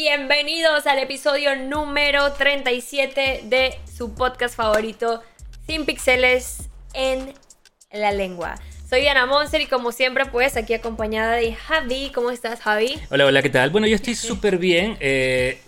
[0.00, 5.22] Bienvenidos al episodio número 37 de su podcast favorito,
[5.66, 7.32] Sin Pixeles en
[7.90, 8.56] la Lengua.
[8.90, 12.12] Soy Diana Monser y como siempre pues aquí acompañada de Javi.
[12.14, 13.00] ¿Cómo estás Javi?
[13.08, 13.70] Hola, hola, ¿qué tal?
[13.70, 14.98] Bueno, yo estoy súper bien.
[15.00, 15.62] Eh,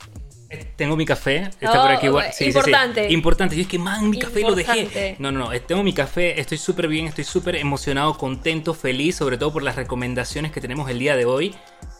[0.76, 2.30] tengo mi café, está por aquí igual.
[2.30, 3.10] Oh, importante.
[3.10, 3.56] Importante.
[3.56, 5.16] Yo es que, man, mi café lo dejé.
[5.20, 5.52] No, no, no.
[5.54, 9.62] eh, Tengo mi café, estoy súper bien, estoy súper emocionado, contento, feliz, sobre todo por
[9.62, 11.54] las recomendaciones que tenemos el día de hoy.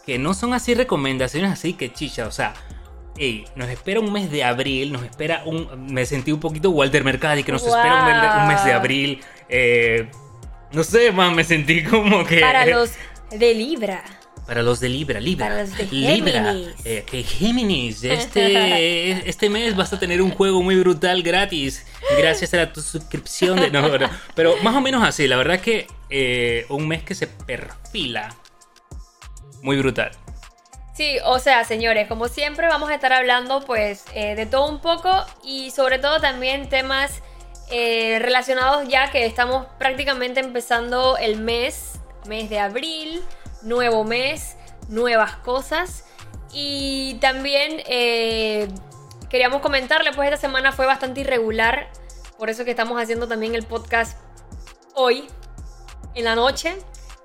[0.09, 2.54] Que no son así recomendaciones así que chicha, o sea.
[3.18, 5.92] Ey, nos espera un mes de abril, nos espera un...
[5.92, 8.70] Me sentí un poquito Walter Mercadi, que nos espera un mes de, un mes de
[8.70, 8.80] Wow.
[8.80, 9.20] abril.
[9.51, 10.09] Eh,
[10.73, 12.41] no sé, man, me sentí como que...
[12.41, 12.92] Para los
[13.30, 14.02] de Libra.
[14.46, 15.46] Para los de Libra, Libra.
[15.46, 16.54] Para los de Libra.
[16.87, 21.84] Eh, que Géminis, este, este mes vas a tener un juego muy brutal gratis.
[22.16, 23.70] Gracias a tu suscripción de.
[23.70, 25.29] No, no, pero más o menos así.
[25.29, 28.34] La verdad es que eh, un mes que se perfila
[29.62, 30.10] muy brutal.
[30.98, 34.80] Sí, o sea, señores, como siempre vamos a estar hablando pues eh, de todo un
[34.80, 35.08] poco
[35.44, 37.23] y sobre todo también temas
[37.70, 43.23] eh, relacionados ya que estamos prácticamente empezando el mes, mes de abril,
[43.62, 44.56] nuevo mes,
[44.88, 46.04] nuevas cosas
[46.52, 48.68] y también eh,
[49.30, 51.93] queríamos comentarle pues esta semana fue bastante irregular,
[52.38, 54.18] por eso que estamos haciendo también el podcast
[54.95, 55.28] hoy,
[56.15, 56.76] en la noche,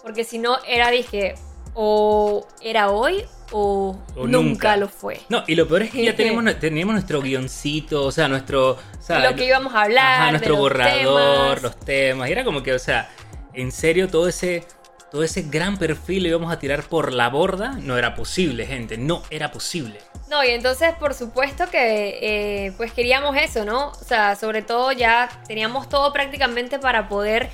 [0.04, 1.34] porque si no era dije
[1.74, 4.28] o era hoy o, O nunca.
[4.28, 4.78] nunca.
[4.78, 5.20] lo fue.
[5.30, 8.72] No, y lo peor es que ya tenemos, teníamos nuestro guioncito, o sea, nuestro.
[8.72, 11.62] o sea, Lo que íbamos a hablar, Ajá, de nuestro los borrador, temas.
[11.62, 12.30] los temas.
[12.30, 13.10] Y era como que, o sea,
[13.54, 14.66] en serio, todo ese.
[15.12, 17.74] Todo ese gran perfil lo íbamos a tirar por la borda.
[17.80, 18.98] No era posible, gente.
[18.98, 20.00] No era posible.
[20.28, 23.90] No, y entonces por supuesto que eh, pues queríamos eso, ¿no?
[23.90, 27.52] O sea, sobre todo ya teníamos todo prácticamente para poder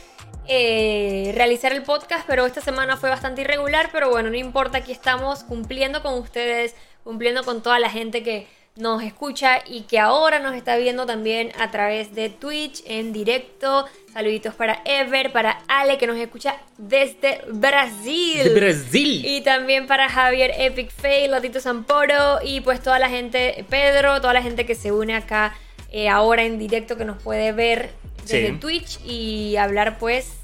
[0.51, 4.91] eh, realizar el podcast, pero esta semana fue bastante irregular, pero bueno, no importa, aquí
[4.91, 10.39] estamos cumpliendo con ustedes, cumpliendo con toda la gente que nos escucha y que ahora
[10.39, 13.85] nos está viendo también a través de Twitch en directo.
[14.11, 18.43] Saluditos para Ever, para Ale que nos escucha desde Brasil.
[18.43, 19.23] De Brasil.
[19.25, 24.33] Y también para Javier Epic Fail, Latito Samporo y pues toda la gente, Pedro, toda
[24.33, 25.55] la gente que se une acá
[25.91, 28.57] eh, ahora en directo que nos puede ver desde Sí.
[28.59, 30.38] Twitch y hablar pues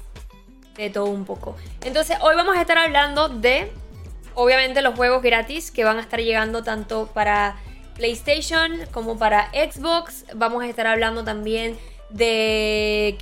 [0.76, 1.56] de todo un poco.
[1.84, 3.72] Entonces hoy vamos a estar hablando de
[4.34, 7.56] obviamente los juegos gratis que van a estar llegando tanto para
[7.96, 10.26] PlayStation como para Xbox.
[10.34, 11.76] Vamos a estar hablando también
[12.10, 13.18] de,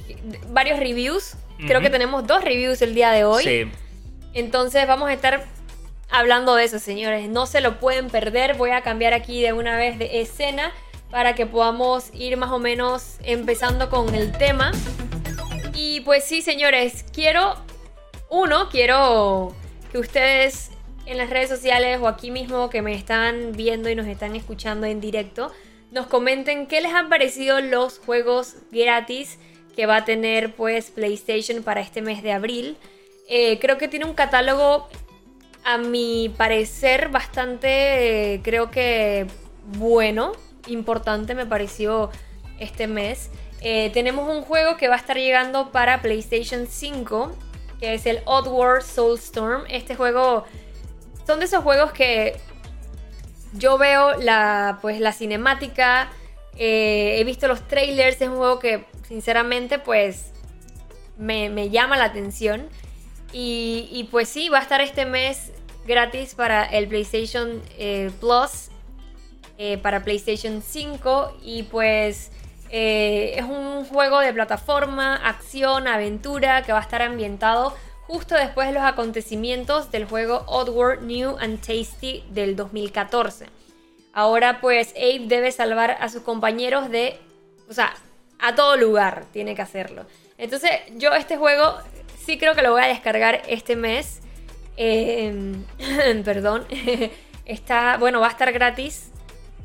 [0.48, 1.36] varios reviews.
[1.66, 3.44] Creo que tenemos dos reviews el día de hoy.
[3.44, 3.70] Sí.
[4.34, 5.44] Entonces vamos a estar
[6.10, 7.28] hablando de eso, señores.
[7.28, 8.54] No se lo pueden perder.
[8.54, 10.72] Voy a cambiar aquí de una vez de escena
[11.10, 14.72] para que podamos ir más o menos empezando con el tema.
[15.74, 17.54] Y pues sí, señores, quiero,
[18.30, 19.54] uno, quiero
[19.90, 20.70] que ustedes
[21.06, 24.86] en las redes sociales o aquí mismo que me están viendo y nos están escuchando
[24.86, 25.52] en directo,
[25.90, 29.38] nos comenten qué les han parecido los juegos gratis
[29.76, 32.76] que va a tener pues PlayStation para este mes de abril.
[33.28, 34.88] Eh, creo que tiene un catálogo,
[35.64, 39.26] a mi parecer, bastante, eh, creo que
[39.78, 40.32] bueno,
[40.66, 42.10] importante me pareció
[42.58, 43.30] este mes.
[43.66, 47.34] Eh, tenemos un juego que va a estar llegando para PlayStation 5,
[47.80, 49.64] que es el Oddworld Soulstorm.
[49.70, 50.44] Este juego
[51.26, 52.36] son de esos juegos que
[53.54, 56.10] yo veo la, pues, la cinemática,
[56.58, 60.32] eh, he visto los trailers, es un juego que sinceramente pues
[61.16, 62.68] me, me llama la atención.
[63.32, 65.50] Y, pues sí, va a estar este mes
[65.86, 68.68] gratis para el PlayStation eh, Plus,
[69.82, 72.30] para PlayStation 5 y pues
[72.76, 77.72] eh, es un juego de plataforma, acción, aventura que va a estar ambientado
[78.08, 83.46] justo después de los acontecimientos del juego Oddworld New and Tasty del 2014.
[84.12, 87.16] Ahora pues Abe debe salvar a sus compañeros de...
[87.70, 87.94] O sea,
[88.40, 90.04] a todo lugar tiene que hacerlo.
[90.36, 91.76] Entonces yo este juego
[92.26, 94.20] sí creo que lo voy a descargar este mes.
[94.76, 95.54] Eh,
[96.24, 96.66] perdón.
[97.44, 99.12] Está, bueno, va a estar gratis.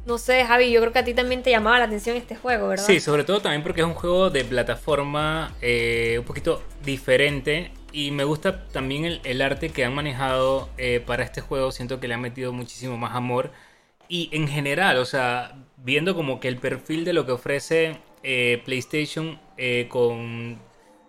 [0.05, 2.67] No sé, Javi, yo creo que a ti también te llamaba la atención este juego,
[2.67, 2.85] ¿verdad?
[2.85, 7.71] Sí, sobre todo también porque es un juego de plataforma eh, un poquito diferente.
[7.91, 11.71] Y me gusta también el, el arte que han manejado eh, para este juego.
[11.71, 13.51] Siento que le han metido muchísimo más amor.
[14.07, 18.61] Y en general, o sea, viendo como que el perfil de lo que ofrece eh,
[18.65, 19.39] PlayStation
[19.89, 20.59] con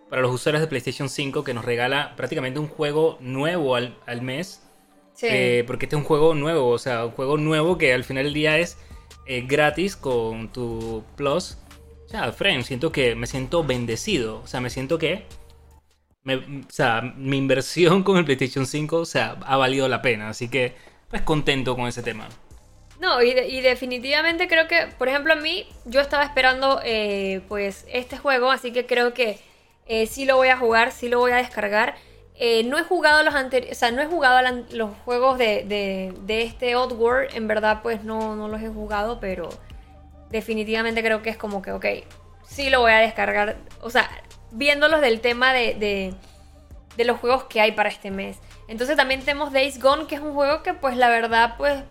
[0.09, 4.21] para los usuarios de PlayStation 5 que nos regala prácticamente un juego nuevo al, al
[4.21, 4.61] mes.
[5.21, 5.27] Sí.
[5.29, 8.23] Eh, porque este es un juego nuevo, o sea, un juego nuevo que al final
[8.25, 8.77] del día es
[9.27, 11.57] eh, gratis con tu Plus.
[12.07, 14.41] O sea, Frame, siento que me siento bendecido.
[14.43, 15.25] O sea, me siento que.
[16.23, 20.29] me- o sea, mi inversión con el PlayStation 5 o sea, ha valido la pena.
[20.29, 20.75] Así que,
[21.09, 22.27] pues contento con ese tema.
[22.99, 27.41] No, y, de- y definitivamente creo que, por ejemplo, a mí, yo estaba esperando eh,
[27.47, 29.39] pues este juego, así que creo que
[29.87, 31.95] eh, sí lo voy a jugar, sí lo voy a descargar.
[32.35, 34.39] Eh, no he jugado los anteriores, o sea, no he jugado
[34.71, 39.19] los juegos de, de, de este Oddworld, en verdad pues no, no los he jugado,
[39.19, 39.49] pero
[40.29, 41.85] definitivamente creo que es como que, ok,
[42.43, 44.09] sí lo voy a descargar, o sea,
[44.51, 46.13] viéndolos del tema de, de,
[46.97, 48.37] de los juegos que hay para este mes.
[48.67, 51.83] Entonces también tenemos Days Gone, que es un juego que pues la verdad pues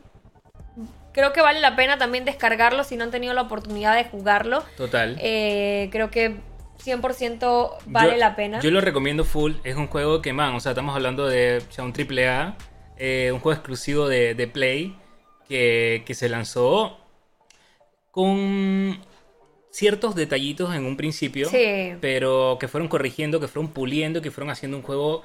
[1.12, 4.64] creo que vale la pena también descargarlo si no han tenido la oportunidad de jugarlo.
[4.76, 5.16] Total.
[5.20, 6.36] Eh, creo que
[6.84, 8.60] 100% vale Yo- la pena.
[8.60, 9.52] Yo lo recomiendo full.
[9.64, 12.56] Es un juego que, man, o sea, estamos hablando de ya un triple A,
[12.96, 14.96] eh, un juego exclusivo de, de Play
[15.48, 16.96] que, que se lanzó
[18.10, 18.98] con
[19.70, 21.92] ciertos detallitos en un principio, Sí.
[22.00, 25.22] pero que fueron corrigiendo, que fueron puliendo, que fueron haciendo un juego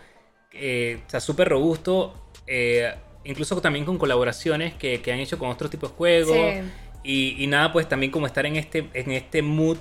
[0.58, 2.14] eh, o sea, súper robusto,
[2.48, 2.94] eh,
[3.26, 6.38] incluso también con colaboraciones que, que han hecho con otros tipos de juegos.
[6.38, 6.62] Sí.
[7.04, 9.78] Y, y nada, pues también como estar en este, en este mood.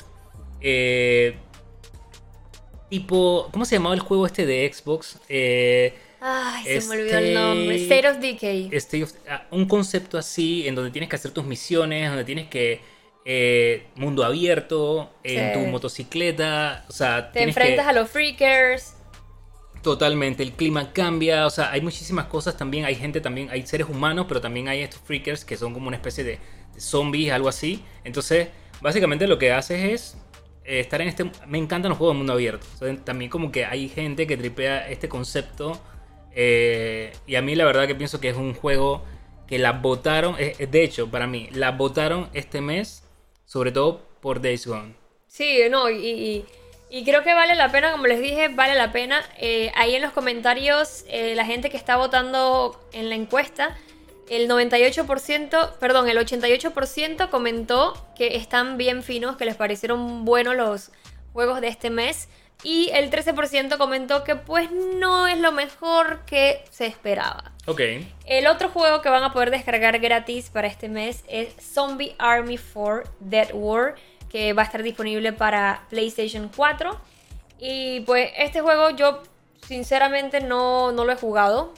[0.60, 1.36] eh,
[3.00, 3.48] tipo.
[3.52, 5.18] ¿Cómo se llamaba el juego este de Xbox?
[5.28, 7.76] Eh, Ay, se me olvidó el Este- nombre.
[7.82, 8.68] State of Decay.
[8.72, 12.48] State of- ah, un concepto así, en donde tienes que hacer tus misiones, donde tienes
[12.48, 12.80] que.
[13.26, 16.84] eh, mundo abierto, en tu motocicleta.
[16.90, 17.90] O sea, Te enfrentas que.
[17.90, 18.94] a los freakers.
[19.82, 23.86] Totalmente, el clima cambia, o sea, hay muchísimas cosas también, hay gente también, hay seres
[23.88, 26.38] humanos, pero también hay estos freakers que son como una especie de,
[26.78, 27.82] zombies, algo así.
[28.04, 28.48] Entonces,
[28.80, 30.16] básicamente lo que haces es
[30.64, 31.30] estar en este...
[31.46, 32.66] Me encantan los juegos de mundo abierto.
[33.04, 35.80] También como que hay gente que tripea este concepto
[36.34, 39.04] eh, y a mí la verdad que pienso que es un juego
[39.46, 43.04] que la votaron, eh, eh, de hecho, para mí, la votaron este mes,
[43.44, 44.94] sobre todo por Days Gone.
[45.28, 46.44] Sí, no, y,
[46.90, 49.22] y- creo que vale la pena, como les dije, vale la pena.
[49.38, 53.76] Eh, ahí en los comentarios, eh, la gente que está votando en la encuesta,
[54.28, 60.90] el 98%, perdón, el 88% comentó que están bien finos, que les parecieron buenos los
[61.32, 62.28] juegos de este mes.
[62.62, 67.52] Y el 13% comentó que pues no es lo mejor que se esperaba.
[67.66, 67.80] Ok,
[68.26, 72.58] El otro juego que van a poder descargar gratis para este mes es Zombie Army
[72.58, 73.96] 4 Dead War,
[74.30, 76.98] que va a estar disponible para PlayStation 4.
[77.58, 79.22] Y pues este juego yo
[79.66, 81.72] sinceramente no, no lo he jugado.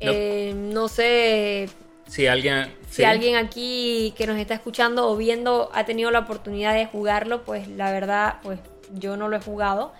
[0.00, 0.12] No.
[0.12, 1.68] Eh, no sé
[2.06, 2.72] si alguien...
[2.88, 3.04] si sí.
[3.04, 7.68] alguien aquí que nos está escuchando o viendo ha tenido la oportunidad de jugarlo, pues
[7.68, 8.58] la verdad, pues
[8.92, 9.92] yo no lo he jugado.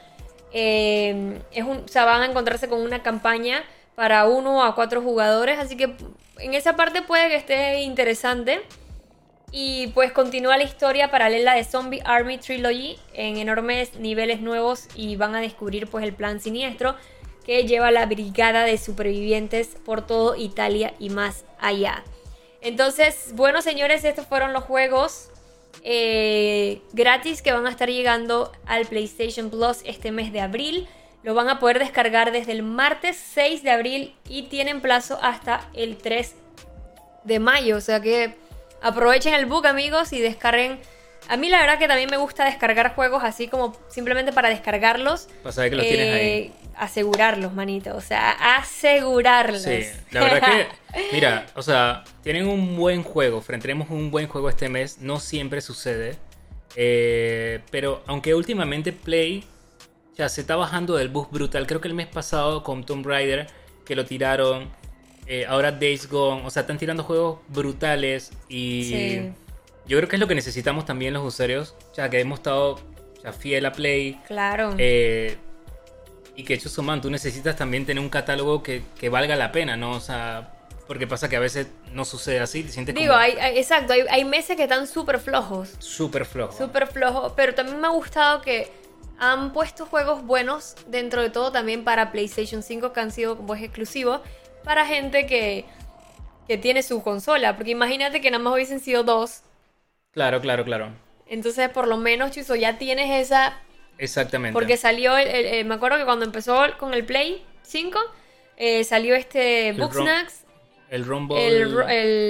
[0.52, 3.64] Eh, es un, o sea, van a encontrarse con una campaña
[3.94, 5.94] para uno a cuatro jugadores, así que
[6.38, 8.60] en esa parte puede que esté interesante.
[9.56, 15.14] Y pues continúa la historia paralela de Zombie Army Trilogy en enormes niveles nuevos y
[15.14, 16.96] van a descubrir pues el plan siniestro
[17.44, 22.04] que lleva la brigada de supervivientes por todo Italia y más allá.
[22.60, 25.30] Entonces, bueno señores, estos fueron los juegos
[25.82, 30.88] eh, gratis que van a estar llegando al PlayStation Plus este mes de abril.
[31.22, 35.68] Lo van a poder descargar desde el martes 6 de abril y tienen plazo hasta
[35.74, 36.34] el 3
[37.24, 37.76] de mayo.
[37.76, 38.34] O sea que
[38.82, 40.80] aprovechen el book amigos y descarguen.
[41.28, 45.28] A mí la verdad que también me gusta descargar juegos así como simplemente para descargarlos.
[45.42, 46.22] Para saber que los tienes ahí.
[46.22, 47.94] Eh, Asegurarlos, manito.
[47.96, 49.62] O sea, asegurarlos.
[49.62, 50.66] Sí, la verdad que,
[51.12, 55.60] mira, o sea, tienen un buen juego, enfrentaremos un buen juego este mes, no siempre
[55.60, 56.16] sucede,
[56.76, 59.44] eh, pero aunque últimamente Play
[60.16, 63.46] ya se está bajando del bus brutal, creo que el mes pasado con Tomb Raider,
[63.86, 64.68] que lo tiraron,
[65.26, 69.32] eh, ahora Days Gone, o sea, están tirando juegos brutales y Sí.
[69.86, 72.80] Yo creo que es lo que necesitamos también los usuarios, ya que hemos estado
[73.38, 74.74] fiel a Play, Claro.
[74.78, 75.36] eh,
[76.36, 79.76] y que hecho man, tú necesitas también tener un catálogo que, que valga la pena,
[79.76, 79.92] ¿no?
[79.92, 80.50] O sea,
[80.86, 83.92] porque pasa que a veces no sucede así, te sientes Digo, como hay, hay- exacto,
[83.92, 85.70] hay, hay meses que están súper flojos.
[85.78, 86.52] súper flojo.
[86.56, 87.32] Súper flojos.
[87.36, 88.70] Pero también me ha gustado que
[89.18, 93.62] han puesto juegos buenos dentro de todo también para PlayStation 5 que han sido pues,
[93.62, 94.20] exclusivos
[94.64, 95.64] para gente que,
[96.48, 97.56] que tiene su consola.
[97.56, 99.40] Porque imagínate que nada más hubiesen sido dos.
[100.14, 100.88] Claro, claro, claro.
[101.26, 103.58] Entonces, por lo menos, Chuzo, ya tienes esa
[103.98, 104.52] Exactamente.
[104.52, 107.98] Porque salió, el, el- el- me acuerdo que cuando empezó con el Play 5,
[108.56, 110.44] eh, salió este Booksnacks,
[110.90, 111.46] el Rumble...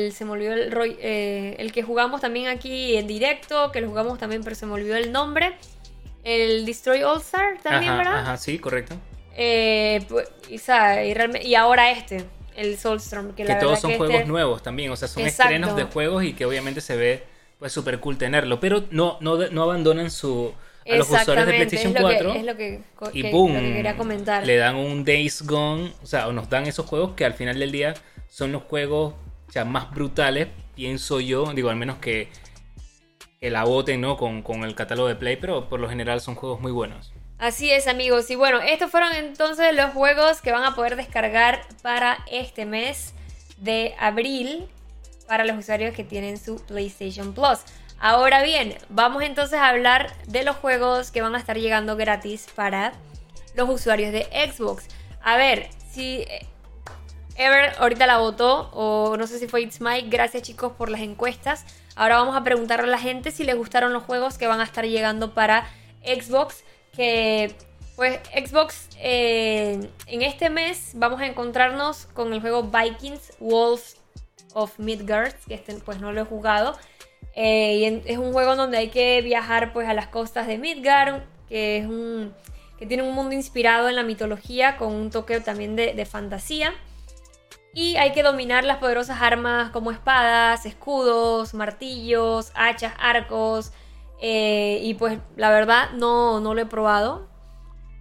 [0.07, 3.81] el, se me olvidó el, Roy- eh, el que jugamos también aquí en directo, que
[3.81, 5.55] lo jugamos también, pero se me olvidó el nombre.
[6.23, 8.19] El Destroy All Star también, ajá, ¿verdad?
[8.21, 8.95] Ajá, sí, correcto.
[9.37, 12.25] Eh, pues, y, ahora este,
[12.57, 15.23] el Soulstorm, que, Que la todos son que juegos este- nuevos también, o sea, son
[15.25, 15.53] Exacto.
[15.53, 17.25] estrenos de juegos y que obviamente se ve
[17.59, 20.53] pues súper cool tenerlo, pero no, no, no abandonan su...
[20.87, 22.83] A los usuarios de PlayStation es lo que- 4 es lo que,
[23.15, 24.47] y que- boom, lo que quería comentar.
[24.47, 27.59] le dan un Days Gone, o sea, o nos dan esos juegos que al final
[27.59, 27.95] del día
[28.29, 29.15] son los juegos
[29.49, 32.29] o sea, más brutales pienso yo, digo, al menos que,
[33.41, 34.17] que la voten, ¿no?
[34.17, 37.13] Con, con el catálogo de Play, pero por lo general son juegos muy buenos.
[37.39, 41.63] Así es amigos, y bueno, estos fueron entonces los juegos que van a poder descargar
[41.83, 43.15] para este mes
[43.59, 44.67] de abril
[45.27, 47.61] para los usuarios que tienen su PlayStation Plus.
[47.99, 52.47] Ahora bien, vamos entonces a hablar de los juegos que van a estar llegando gratis
[52.55, 52.93] para
[53.55, 54.87] los usuarios de Xbox.
[55.23, 56.47] A ver, si eh,
[57.37, 61.01] Ever ahorita la votó, o no sé si fue It's Mike, gracias chicos por las
[61.01, 61.65] encuestas.
[61.97, 64.65] Ahora vamos a preguntarle a la gente si les gustaron los juegos que van a
[64.65, 65.67] estar llegando para
[66.05, 66.63] Xbox.
[66.93, 67.55] Que
[67.97, 73.97] pues Xbox eh, en este mes vamos a encontrarnos con el juego Vikings Wolves
[74.55, 76.77] of Midgard, que este pues no lo he jugado.
[77.37, 81.23] Eh, y es un juego donde hay que viajar pues a las costas de Midgard,
[81.49, 82.33] que es un
[82.79, 86.75] que tiene un mundo inspirado en la mitología con un toque también de, fantasía.
[87.73, 93.73] Y hay que dominar las poderosas armas como espadas, escudos, martillos, hachas, arcos.
[94.21, 97.29] Eh, y pues la verdad no, no lo he probado.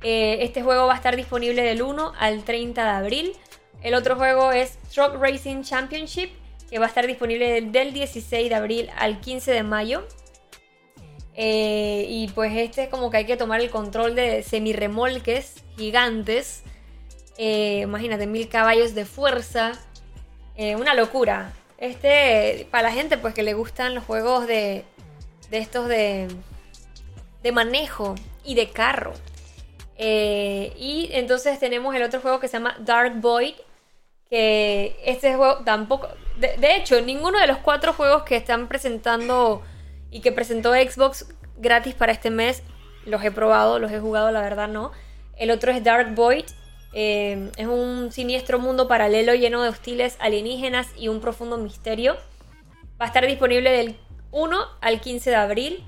[0.03, 3.33] Eh, este juego va a estar disponible del 1 al 30 de abril.
[3.81, 6.29] El otro juego es Truck Racing Championship,
[6.73, 10.07] que va a estar disponible del 16 de abril al 15 de mayo.
[11.35, 16.63] Eh, y pues este es como que hay que tomar el control de semirremolques gigantes.
[17.37, 19.73] Eh, imagínate, mil caballos de fuerza.
[20.55, 21.53] Eh, una locura.
[21.77, 24.83] Este, para la gente pues que le gustan los juegos de,
[25.51, 26.27] de estos de,
[27.43, 29.13] de manejo y de carro.
[29.95, 33.53] y entonces tenemos el otro juego que se llama Dark Void.
[34.27, 36.09] Que este juego tampoco...
[36.39, 39.61] De, de hecho, ninguno de los cuatro juegos que están presentando
[40.09, 42.63] y que presentó Xbox gratis para este mes.
[43.05, 44.91] Los he probado, los he jugado, la verdad no.
[45.35, 46.45] El otro es Dark Void.
[46.93, 52.15] Eh, es un siniestro mundo paralelo lleno de hostiles alienígenas y un profundo misterio.
[53.01, 53.97] Va a estar disponible del
[54.31, 55.83] 1 al 15 de abril.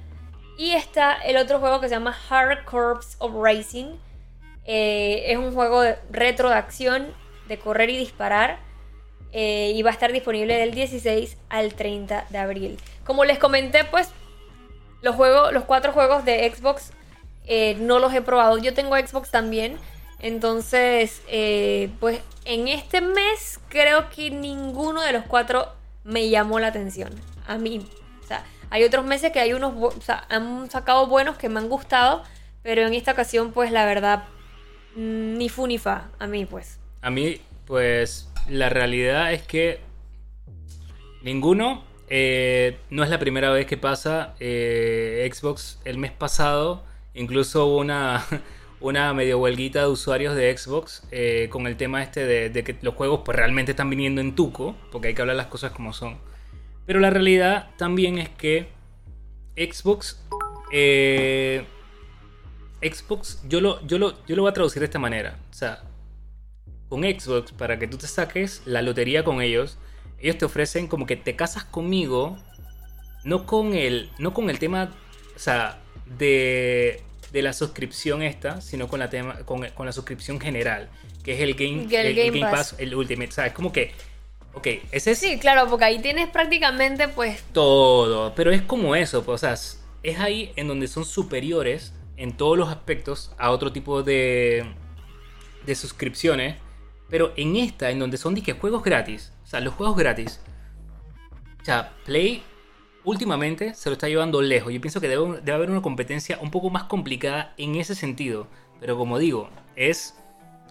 [0.58, 3.98] Y está el otro juego que se llama Hard Corps of Racing.
[4.66, 7.14] Eh, es un juego retro de acción,
[7.48, 8.60] de correr y disparar.
[9.38, 12.78] Eh, y va a estar disponible del 16 al 30 de abril.
[13.04, 14.08] Como les comenté, pues
[15.02, 16.92] los juegos, los cuatro juegos de Xbox
[17.46, 18.58] eh, no los he probado.
[18.60, 19.78] Yo tengo Xbox también.
[20.20, 25.68] Entonces, eh, pues en este mes creo que ninguno de los cuatro
[26.06, 27.10] me llamó la atención.
[27.46, 27.86] A mí.
[28.24, 31.60] O sea, hay otros meses que hay unos, o sea, han sacado buenos que me
[31.60, 32.24] han gustado.
[32.64, 34.24] Pero en esta ocasión, pues la verdad,
[34.96, 36.08] ni fu ni fa.
[36.20, 36.80] A mí, pues.
[37.02, 39.80] A mí, pues, la realidad es que
[41.24, 44.36] ninguno eh, no es la primera vez que pasa.
[44.40, 46.84] Eh, Xbox el mes pasado
[47.14, 48.26] incluso hubo una,
[48.82, 52.94] una medio huelguita de usuarios de Xbox eh, con el tema este de, que los
[52.94, 56.18] juegos pues realmente están viniendo en tuco, porque hay que hablar las cosas como son.
[56.86, 58.68] Pero la realidad también es que
[59.56, 60.22] Xbox...
[62.82, 65.40] Xbox, yo lo, yo, lo, yo lo voy a traducir de esta manera.
[65.50, 65.85] O sea,
[66.90, 69.78] con Xbox, para que tú te saques la lotería con ellos,
[70.20, 72.38] ellos te ofrecen como que te casas conmigo,
[73.24, 74.94] no con el, no con el tema,
[75.36, 77.02] o sea, de,
[77.32, 80.90] de la suscripción esta, sino con la, tema, con, la suscripción general,
[81.24, 82.76] que es el Game, el, Pass.
[82.78, 83.30] el Ultimate.
[83.30, 83.92] O sea, es como que,
[84.54, 85.20] ok, ese es...
[85.20, 87.44] Sí, claro, porque ahí tienes prácticamente pues...
[87.52, 89.54] Todo, pero es como eso, pues, o sea,
[90.04, 94.66] es ahí en donde son superiores en todos los aspectos a otro tipo de,
[95.66, 96.56] de suscripciones.
[97.10, 100.40] Pero en esta, en donde son de juegos gratis, o sea, los juegos gratis.
[101.62, 102.44] O sea, Play
[103.04, 104.74] últimamente se lo está llevando lejos.
[104.74, 108.48] Yo pienso que debe, haber una competencia un poco más complicada en ese sentido.
[108.80, 110.16] Pero como digo, es,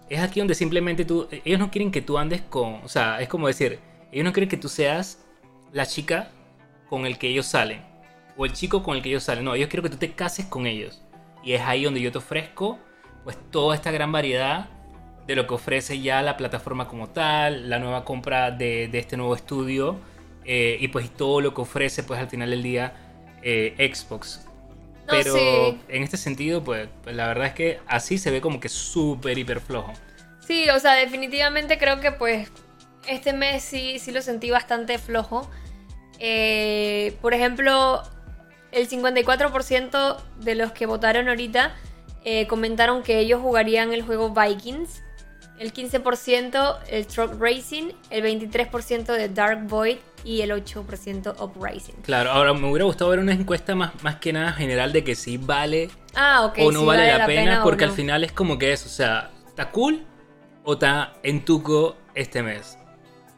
[0.09, 1.27] es aquí donde simplemente tú...
[1.43, 2.75] Ellos no quieren que tú andes con...
[2.83, 3.79] O sea, es como decir,
[4.11, 5.25] ellos no quieren que tú seas
[5.71, 6.31] la chica
[6.89, 7.81] con el que ellos salen.
[8.37, 9.45] O el chico con el que ellos salen.
[9.45, 11.01] No, ellos quieren que tú te cases con ellos.
[11.43, 12.79] Y es ahí donde yo te ofrezco
[13.23, 14.69] pues toda esta gran variedad
[15.27, 19.35] de lo que ofrece ya la plataforma como tal, la nueva compra de, este nuevo
[19.35, 19.97] estudio
[20.43, 22.93] eh, y pues todo lo que ofrece pues al final del día
[23.41, 24.41] eh, Xbox.
[25.07, 25.35] Pero
[25.87, 29.37] en este sentido pues, pues, la verdad es que así se ve como que súper
[29.37, 29.93] hiper flojo.
[30.39, 32.51] Sí, o sea, definitivamente creo que pues
[33.07, 35.49] este mes sí, sí lo sentí bastante flojo.
[36.19, 38.03] Eh, por ejemplo,
[38.71, 41.75] el 54% de los que votaron ahorita
[42.47, 45.03] comentaron que ellos jugarían el juego Vikings
[45.59, 51.95] el 15% el Truck Racing, el 23% de Dark Void y el 8% Uprising.
[52.01, 55.15] Claro, ahora me hubiera gustado ver una encuesta más, más que nada general de que
[55.15, 58.85] si vale ah, o no vale, la, pena, porque al final es como que es,
[58.85, 60.05] o sea, ¿está cool
[60.63, 62.77] o está en tuco este mes?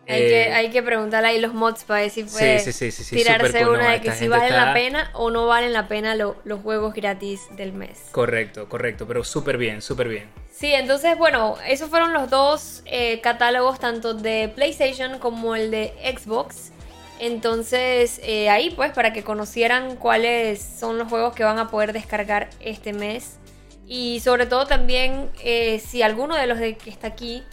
[0.10, 2.92] Hay, Eh, que, hay que preguntarle ahí los mods para ver si puede sí, sí,
[2.92, 5.74] sí, tirarse cool, una no, de que si valen está- la pena o no valen
[5.74, 8.00] la pena lo- los juegos gratis del mes.
[8.12, 10.30] Correcto, correcto, pero súper bien, súper bien.
[10.52, 15.94] Sí, entonces, bueno, esos fueron los dos eh, catálogos, tanto de PlayStation como el de
[16.18, 16.72] Xbox.
[17.20, 21.92] Entonces, eh, ahí pues, para que conocieran cuáles son los juegos que van a poder
[21.92, 23.38] descargar este mes.
[23.88, 27.44] Y sobre todo también, eh, si alguno de los de que está aquí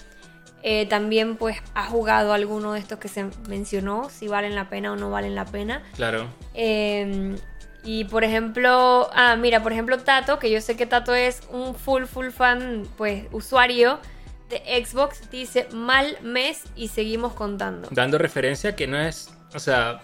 [0.67, 4.93] eh, también pues ha jugado alguno de estos que se mencionó, si valen la pena
[4.93, 5.83] o no valen la pena.
[5.95, 6.27] Claro.
[6.55, 7.37] Eh,
[7.85, 11.75] y por ejemplo, ah, mira, por ejemplo, Tato, que yo sé que Tato es un
[11.75, 14.01] full, full fan, pues, usuario
[14.49, 17.89] de Xbox, dice mal mes y seguimos contando.
[17.91, 20.01] Dando referencia que no es, o sea,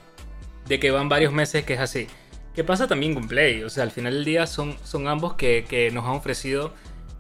[0.66, 2.06] de que van varios meses que es así.
[2.54, 3.62] ¿Qué pasa también con Play?
[3.62, 6.74] O sea, al final del día son, son ambos que, que nos han ofrecido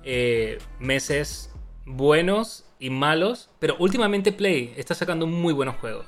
[0.04, 1.50] eh, meses
[1.86, 6.06] buenos y malos, pero últimamente Play está sacando muy buenos juegos.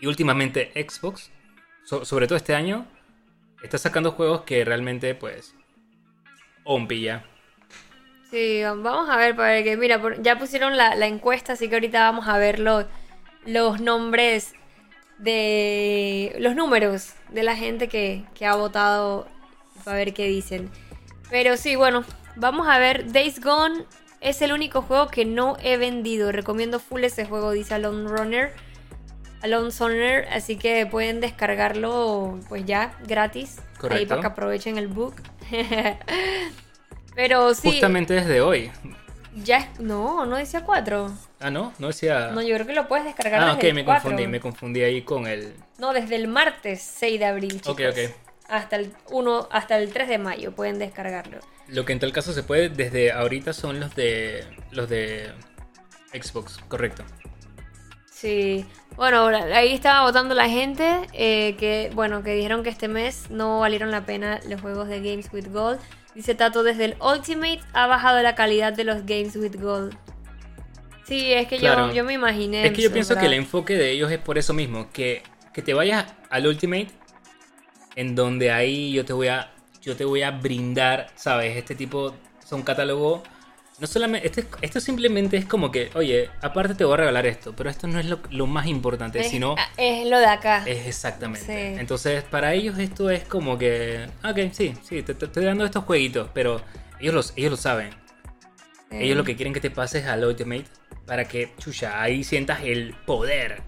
[0.00, 1.30] Y últimamente Xbox,
[1.84, 2.86] so- sobre todo este año,
[3.62, 5.54] está sacando juegos que realmente, pues,
[6.64, 7.24] ompilla.
[8.30, 12.26] Sí, vamos a ver, para que, mira, ya pusieron la, encuesta, así que ahorita vamos
[12.28, 12.86] a ver lo-
[13.44, 14.54] los nombres
[15.18, 19.28] de los números de la gente que, que ha votado
[19.84, 20.70] para ver qué dicen.
[21.30, 22.04] Pero sí, bueno,
[22.36, 23.12] vamos a ver.
[23.12, 23.84] Days Gone
[24.22, 26.32] es el único juego que no he vendido.
[26.32, 28.52] Recomiendo full ese juego, dice Alone Runner.
[29.42, 33.58] Alone Runner, así que pueden descargarlo pues ya gratis.
[33.58, 34.08] Ahí Correcto.
[34.08, 35.16] para que aprovechen el book.
[37.14, 38.70] Pero sí, Justamente desde hoy.
[39.34, 41.12] ya no, no decía 4.
[41.40, 41.72] Ah, ¿no?
[41.78, 42.28] No decía...
[42.28, 44.02] No, yo creo que lo puedes descargar ah, desde ok, el me 4.
[44.02, 45.54] confundí, me confundí ahí con el...
[45.78, 47.72] No, desde el martes 6 de abril, chicos.
[47.72, 48.31] Ok, ok.
[48.52, 51.38] Hasta el 1, hasta el 3 de mayo pueden descargarlo.
[51.68, 55.32] Lo que en tal caso se puede desde ahorita son los de los de
[56.12, 57.02] Xbox, correcto.
[58.10, 58.66] Sí.
[58.96, 63.60] Bueno, ahí estaba votando la gente eh, que, bueno, que dijeron que este mes no
[63.60, 65.80] valieron la pena los juegos de Games with Gold.
[66.14, 69.96] Dice Tato, desde el Ultimate ha bajado la calidad de los Games with Gold.
[71.04, 71.88] Sí, es que Claro.
[71.88, 72.66] yo, yo me imaginé.
[72.66, 75.22] Es que yo pienso que el enfoque de ellos es por eso mismo, que,
[75.54, 76.88] que te vayas al Ultimate,
[77.96, 81.56] en donde ahí yo te voy a yo te voy a brindar, ¿sabes?
[81.56, 83.22] Este tipo son catálogo
[83.82, 87.52] no solamente este, esto simplemente es como que, oye, aparte te voy a regalar esto,
[87.56, 90.62] pero esto no es lo, lo más importante, es, sino ah, es lo de acá.
[90.66, 91.46] Es exactamente.
[91.46, 91.80] Sí.
[91.80, 95.84] Entonces, para ellos esto es como que, ok, sí, sí, te, te estoy dando estos
[95.84, 96.60] jueguitos, pero
[97.00, 97.90] ellos, los, ellos lo saben.
[98.90, 98.98] Sí.
[99.00, 100.66] Ellos lo que quieren que te pases al Ultimate
[101.04, 103.62] para que, chucha, ahí sientas el poder.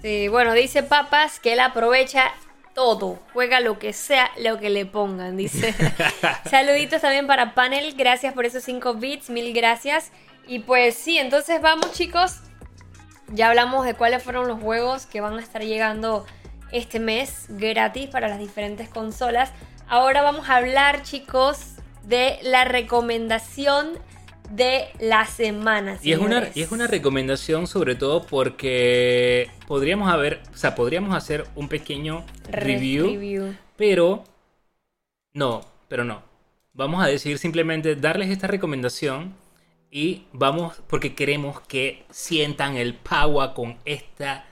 [0.00, 2.32] Sí, bueno, dice Papas que él aprovecha
[2.74, 5.74] todo, juega lo que sea, lo que le pongan, dice.
[6.50, 10.10] Saluditos también para Panel, gracias por esos 5 bits, mil gracias.
[10.46, 12.40] Y pues sí, entonces vamos chicos,
[13.28, 16.26] ya hablamos de cuáles fueron los juegos que van a estar llegando
[16.72, 19.50] este mes gratis para las diferentes consolas.
[19.88, 23.98] Ahora vamos a hablar chicos de la recomendación
[24.52, 25.98] de la semana.
[26.02, 31.14] Y es, una, y es una recomendación sobre todo porque podríamos haber, o sea, podríamos
[31.16, 33.56] hacer un pequeño Re- review, review.
[33.76, 34.24] pero
[35.32, 36.22] no, pero no.
[36.74, 39.34] Vamos a decidir simplemente darles esta recomendación
[39.90, 44.44] y vamos porque queremos que sientan el power con esta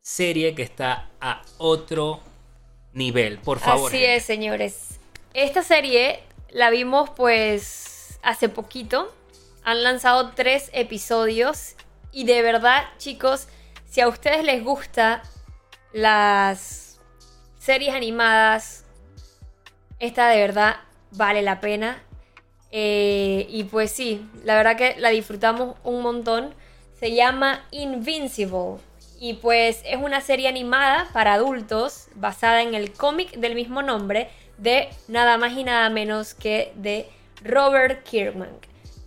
[0.00, 2.20] serie que está a otro
[2.92, 3.38] nivel.
[3.38, 3.88] Por favor.
[3.88, 4.98] Así es, señores.
[5.32, 6.20] Esta serie
[6.50, 9.12] la vimos pues hace poquito.
[9.64, 11.74] Han lanzado tres episodios.
[12.12, 13.48] Y de verdad, chicos,
[13.86, 15.22] si a ustedes les gusta
[15.92, 17.00] las
[17.58, 18.84] series animadas,
[19.98, 20.76] esta de verdad
[21.12, 22.02] vale la pena.
[22.70, 26.54] Eh, y pues sí, la verdad que la disfrutamos un montón.
[26.98, 28.76] Se llama Invincible.
[29.18, 34.28] Y pues es una serie animada para adultos basada en el cómic del mismo nombre
[34.58, 37.08] de nada más y nada menos que de
[37.42, 38.50] Robert Kirkman.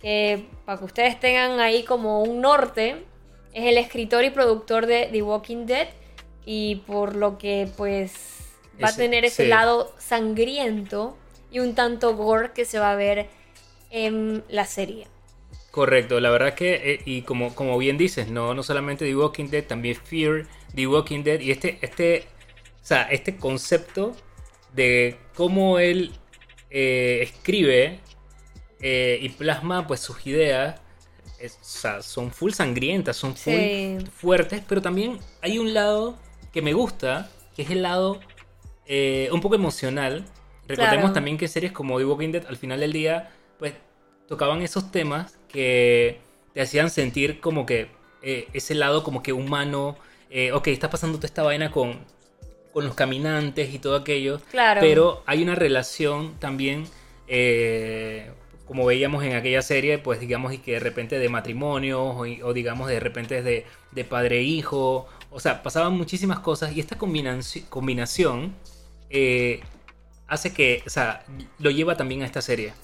[0.00, 3.04] Que para que ustedes tengan ahí como un norte,
[3.52, 5.88] es el escritor y productor de The Walking Dead.
[6.44, 8.38] Y por lo que pues
[8.82, 9.48] va a tener ese sí.
[9.48, 11.16] lado sangriento
[11.50, 13.28] y un tanto gore que se va a ver
[13.90, 15.06] en la serie.
[15.70, 19.46] Correcto, la verdad que, eh, y como, como bien dices, no, no solamente The Walking
[19.46, 22.26] Dead, también Fear, The Walking Dead, y este, este,
[22.82, 24.16] o sea, este concepto
[24.74, 26.12] de cómo él
[26.70, 28.00] eh, escribe
[28.80, 30.80] eh, y plasma pues sus ideas,
[31.40, 33.98] es- o sea, son full sangrientas, son full Sí.
[34.12, 36.16] fuertes, pero también hay un lado
[36.52, 38.20] que me gusta, que es el lado
[38.90, 40.24] eh, un poco emocional.
[40.66, 41.12] Recordemos Claro.
[41.12, 43.74] también que series como The Walking Dead al final del día, pues
[44.26, 46.20] tocaban esos temas que
[46.54, 47.88] te hacían sentir como que
[48.22, 49.96] eh, ese lado como que humano.
[50.30, 51.98] Eh, ok, está pasando toda esta vaina con,
[52.72, 54.40] con los caminantes y todo aquello.
[54.50, 54.80] Claro.
[54.80, 56.86] Pero hay una relación también,
[57.28, 58.30] eh,
[58.68, 62.88] como veíamos en aquella serie, pues digamos y que de repente de matrimonio o, digamos
[62.88, 64.62] de repente de, de padre e.
[64.70, 65.06] O
[65.40, 68.54] sea, pasaban muchísimas cosas y esta combinaci- combinación
[69.10, 69.60] eh,
[70.26, 71.24] hace que, o sea,
[71.58, 72.74] lo lleva también a esta serie.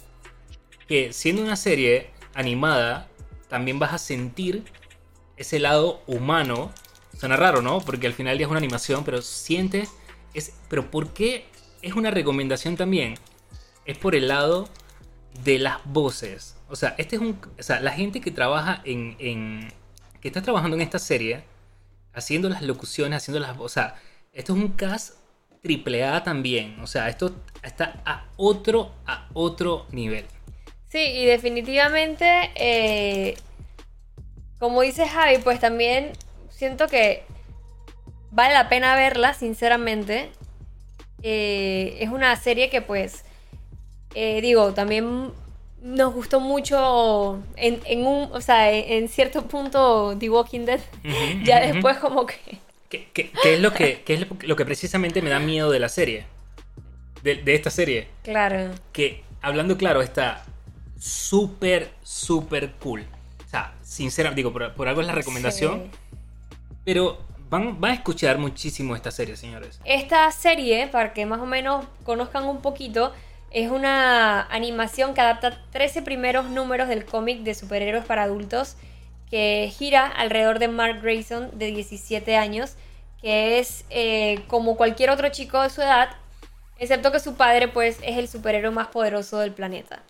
[0.88, 3.09] Que siendo una serie animada,
[3.49, 4.64] también vas a sentir
[5.37, 6.73] ese lado humano.
[7.18, 7.81] Suena raro, ¿no?
[7.81, 9.90] Porque al final ya es una animación, pero sientes...
[10.33, 11.47] Es, pero ¿por qué
[11.81, 13.14] es una recomendación también?
[13.85, 14.68] Es por el lado
[15.42, 16.57] de las voces.
[16.68, 17.40] O sea, este es un...
[17.59, 19.16] O sea, la gente que trabaja en...
[19.18, 19.73] en
[20.20, 21.44] que está trabajando en esta serie,
[22.14, 23.59] haciendo las locuciones, haciendo las...
[23.59, 23.97] O sea,
[24.33, 25.16] esto es un cast
[25.62, 26.79] triple A también.
[26.81, 30.27] O sea, esto está a otro, a otro nivel.
[30.88, 33.35] Sí, y definitivamente, eh,
[34.59, 36.12] como dice Javi, pues también
[36.51, 37.25] siento que
[38.31, 40.31] vale la pena verla, sinceramente.
[41.23, 43.24] Eh, es una serie que pues,
[44.14, 45.31] eh, digo, también
[45.83, 50.81] nos gustó mucho en, en un, o sea, en, en cierto punto The Walking Dead.
[51.44, 52.38] Ya después como que...
[52.88, 55.81] ¿Qué, qué- qué es lo que, qué es lo que precisamente me da miedo de
[55.81, 56.27] la serie?
[57.22, 58.09] De, de esta serie.
[58.22, 58.72] Claro.
[58.92, 60.44] Que, hablando claro, está
[60.98, 63.05] súper, súper cool.
[63.44, 65.90] O sea, sinceramente, digo, por, por algo es la recomendación.
[65.90, 66.18] Sí.
[66.85, 67.18] Pero
[67.50, 69.81] van, van a escuchar muchísimo esta serie, señores.
[69.85, 73.12] Esta serie, para que más o menos conozcan un poquito,
[73.55, 78.77] es una animación que adapta 13 primeros números del cómic de superhéroes para adultos
[79.31, 82.75] que gira alrededor de Mark Grayson de 17 años,
[83.23, 86.11] que es eh, como cualquier otro chico de su edad,
[86.79, 90.03] excepto que su padre pues es el superhéroe más poderoso del planeta.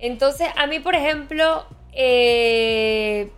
[0.00, 3.30] Entonces a mí por ejemplo, eh,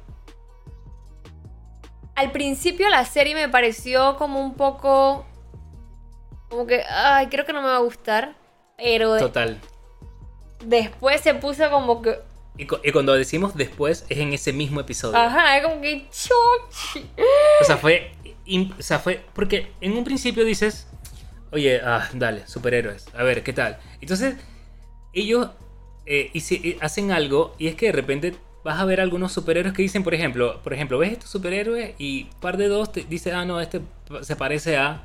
[2.15, 5.27] al principio la serie me pareció como un poco.
[6.49, 8.40] Como que, ay, creo que no me va a gustar.
[8.83, 9.59] Pero Total.
[10.65, 12.19] después se puso como que.
[12.59, 15.17] Y, cu- y cuando decimos después, es en ese mismo episodio.
[15.19, 16.07] Ajá, es como que.
[16.11, 17.07] chochi.
[17.61, 18.13] O sea, fue.
[18.79, 19.21] O sea, fue.
[19.35, 20.87] Porque en un principio dices.
[21.53, 23.07] Oye, ah, dale, superhéroes.
[23.15, 23.79] A ver, ¿qué tal?
[24.01, 24.37] Entonces,
[25.13, 25.49] ellos
[26.07, 29.75] eh, hice- eh, hacen algo y es que de repente vas a ver algunos superhéroes
[29.75, 33.33] que dicen, por ejemplo, por ejemplo, ves estos superhéroes y par de dos te dice,
[33.33, 33.81] ah, no, este
[34.23, 35.03] se parece a.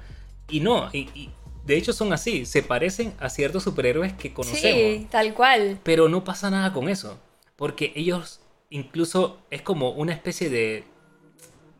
[0.50, 1.32] Y no, y, y
[1.66, 4.82] de hecho son así, se parecen a ciertos superhéroes que conocemos.
[4.98, 5.80] Sí, tal cual.
[5.84, 7.20] Pero no pasa nada con eso.
[7.56, 10.84] Porque ellos incluso es como una especie de...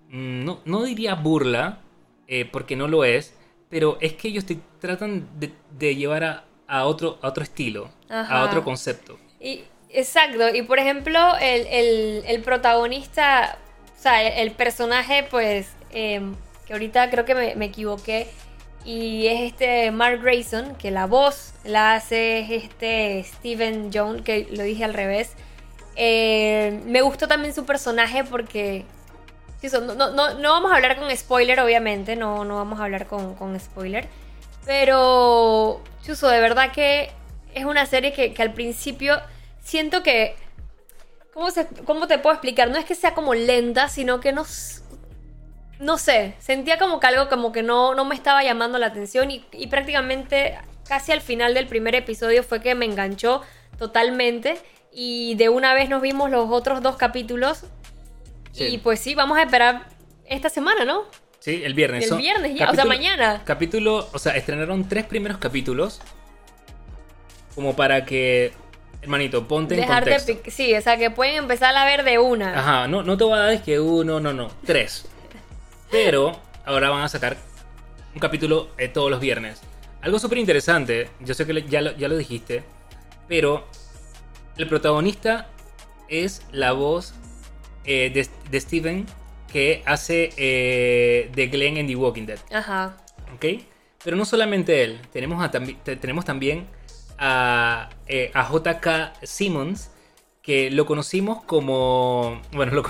[0.10, 1.80] mm, No, no diría burla,
[2.28, 3.34] eh, porque no lo es,
[3.70, 7.90] pero es que ellos te tratan de, de llevar a, a otro, a otro estilo,
[8.10, 8.42] Ajá.
[8.42, 9.18] a otro concepto.
[9.40, 13.58] Y, exacto, y por ejemplo, el, el- el protagonista,
[13.98, 16.22] o sea, el, el personaje, pues, eh,
[16.66, 18.28] que ahorita creo que me, me equivoqué,
[18.86, 24.64] y es este Mark Grayson, que la voz la hace este Steven Jones, que lo
[24.64, 25.34] dije al revés.
[25.96, 28.86] Eh, me gustó también su personaje porque...
[29.62, 32.84] sí, so- No, no, no, vamos a hablar con spoiler, obviamente, no, no vamos a
[32.84, 34.08] hablar con, con spoiler.
[34.66, 37.12] Pero, Chuso, de verdad que
[37.54, 39.20] es una serie que, que al principio
[39.64, 40.36] siento que...
[41.34, 42.70] ¿cómo, se- ¿Cómo te puedo explicar?
[42.70, 44.46] No es que sea como lenta, sino que no...
[45.80, 49.30] No sé, sentía como que algo como que no, no me estaba llamando la atención
[49.32, 50.58] y, y prácticamente
[50.88, 53.42] casi al final del primer episodio fue que me enganchó
[53.78, 54.58] totalmente
[54.94, 57.64] y de una vez nos vimos los otros dos capítulos
[58.54, 58.64] Sí.
[58.68, 59.88] y pues sí, vamos a esperar
[60.26, 61.04] esta semana, ¿no?
[61.40, 62.10] Sí, el viernes.
[62.10, 63.42] El viernes ya, o sea, mañana.
[63.44, 66.00] Capítulo, o sea, estrenaron tres primeros capítulos.
[67.54, 68.54] Como para que,
[69.02, 70.44] hermanito, ponte en Dejarte contexto.
[70.44, 72.58] pic- Sí, o sea, que pueden empezar a ver de una.
[72.58, 75.06] Ajá, no, no te voy a dar es que uno, no, no, tres.
[75.96, 76.34] Pero
[76.66, 77.38] ahora van a sacar
[78.14, 79.62] un capítulo eh, todos los viernes.
[80.02, 82.64] Algo súper interesante, yo sé que ya lo, ya lo dijiste,
[83.30, 83.66] pero
[84.58, 85.48] el protagonista
[86.10, 87.14] es la voz
[87.86, 89.06] eh, de, de Steven
[89.50, 92.40] que hace eh, de Glenn en The Walking Dead.
[92.52, 92.98] Ajá.
[93.34, 93.46] ¿ok?
[94.04, 95.00] Pero no solamente él,
[95.40, 96.68] a tenemos también
[97.18, 99.92] a, eh, a JK Simmons,
[100.42, 102.42] que lo conocimos como...
[102.52, 102.84] Bueno, lo,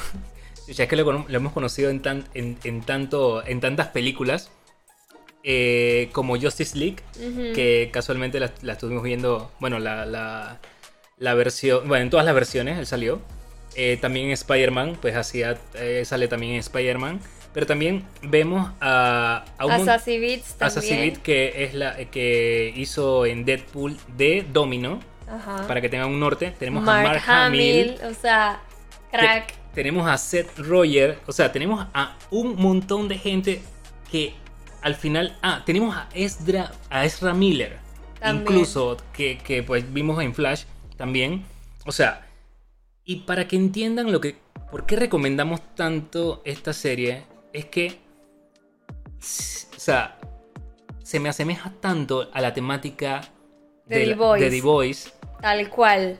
[0.67, 4.51] ya es que lo, hemos conocido en, tan- en, en tanto, en tantas películas,
[5.43, 6.97] eh, como Justice League,
[7.53, 10.59] que casualmente la, la estuvimos viendo, bueno, la, la,
[11.17, 13.21] la versión, bueno, en todas las versiones él salió.
[13.75, 17.19] Eh, también en Spider-Man, pues hacía, eh, sale también en Spider-Man.
[17.53, 21.15] Pero también vemos a, a un Beats también.
[21.21, 25.65] Que es la que hizo en Deadpool de Domino, Ajá.
[25.65, 26.53] para que tengan un norte.
[26.59, 28.61] Tenemos Mark, a Mark Hamill, Hamill, o sea,
[29.09, 29.53] crack.
[29.75, 33.61] Tenemos a Seth Roger, o sea, tenemos a un montón de gente
[34.09, 34.33] que
[34.81, 37.77] al final, ah, tenemos a Ezra, a Ezra Miller,
[38.25, 40.63] incluso que, que pues vimos en Flash
[40.95, 41.43] también,
[41.85, 42.25] o sea,
[43.03, 44.37] y para que entiendan lo que,
[44.71, 47.99] por qué recomendamos tanto esta serie, es que,
[49.19, 50.17] o sea,
[51.03, 53.21] se me asemeja tanto a la temática
[53.85, 55.11] de, The, Voice.
[55.41, 56.19] Tal cual.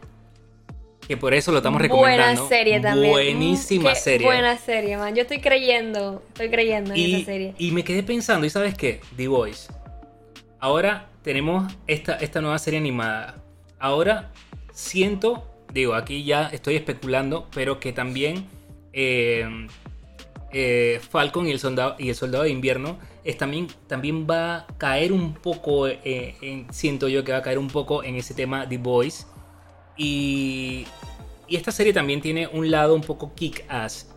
[1.07, 2.41] Que por eso lo estamos recomendando.
[2.41, 3.11] Buena serie también.
[3.11, 4.25] Buenísima mm, serie.
[4.25, 5.13] Buena serie, man.
[5.13, 7.53] Yo estoy creyendo, estoy creyendo en esa serie.
[7.57, 9.01] Y me quedé pensando, ¿y sabes qué?
[9.15, 9.71] The Voice.
[10.59, 13.35] Ahora tenemos esta, esta nueva serie animada.
[13.77, 14.31] Ahora
[14.73, 18.45] siento, digo, aquí ya estoy especulando, pero que también
[18.93, 19.67] eh,
[20.51, 24.67] eh, Falcon y el, soldado, y el Soldado de Invierno es también, también va a
[24.77, 28.67] caer un poco, eh, siento yo que va a caer un poco en ese tema
[28.67, 29.25] The Voice.
[29.97, 30.85] Y,
[31.47, 34.07] y esta serie también tiene un lado un poco kick-ass.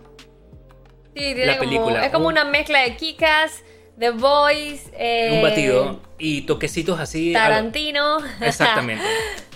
[1.14, 2.04] Sí, tiene la película.
[2.04, 3.62] es como una mezcla de kick-ass,
[3.98, 5.32] The Voice.
[5.32, 7.32] un batido y toquecitos así.
[7.32, 8.18] Tarantino.
[8.40, 9.04] Exactamente.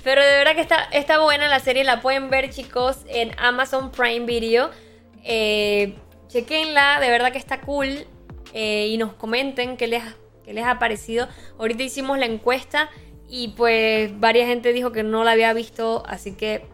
[0.03, 3.93] Pero de verdad que está, está buena la serie, la pueden ver chicos en Amazon
[3.93, 4.71] Prime Video.
[5.25, 5.95] Eh,
[6.29, 8.07] chequenla, de verdad que está cool.
[8.55, 10.03] Eh, y nos comenten qué les,
[10.45, 11.29] qué les ha parecido.
[11.59, 12.91] Ahorita hicimos la encuesta
[13.35, 16.67] y pues varias gente dijo que no la había visto, así que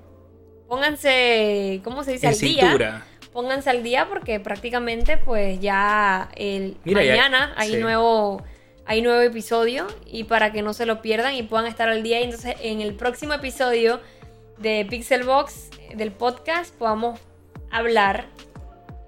[0.66, 2.26] pónganse, ¿cómo se dice?
[2.26, 3.06] al día.
[3.32, 8.42] Pónganse al día porque prácticamente pues ya el mañana hay nuevo
[8.86, 12.18] hay nuevo episodio y para que no se lo pierdan y puedan estar al día
[12.20, 14.00] y entonces en el próximo episodio
[14.56, 17.20] de Pixelbox del podcast podamos
[17.70, 18.26] hablar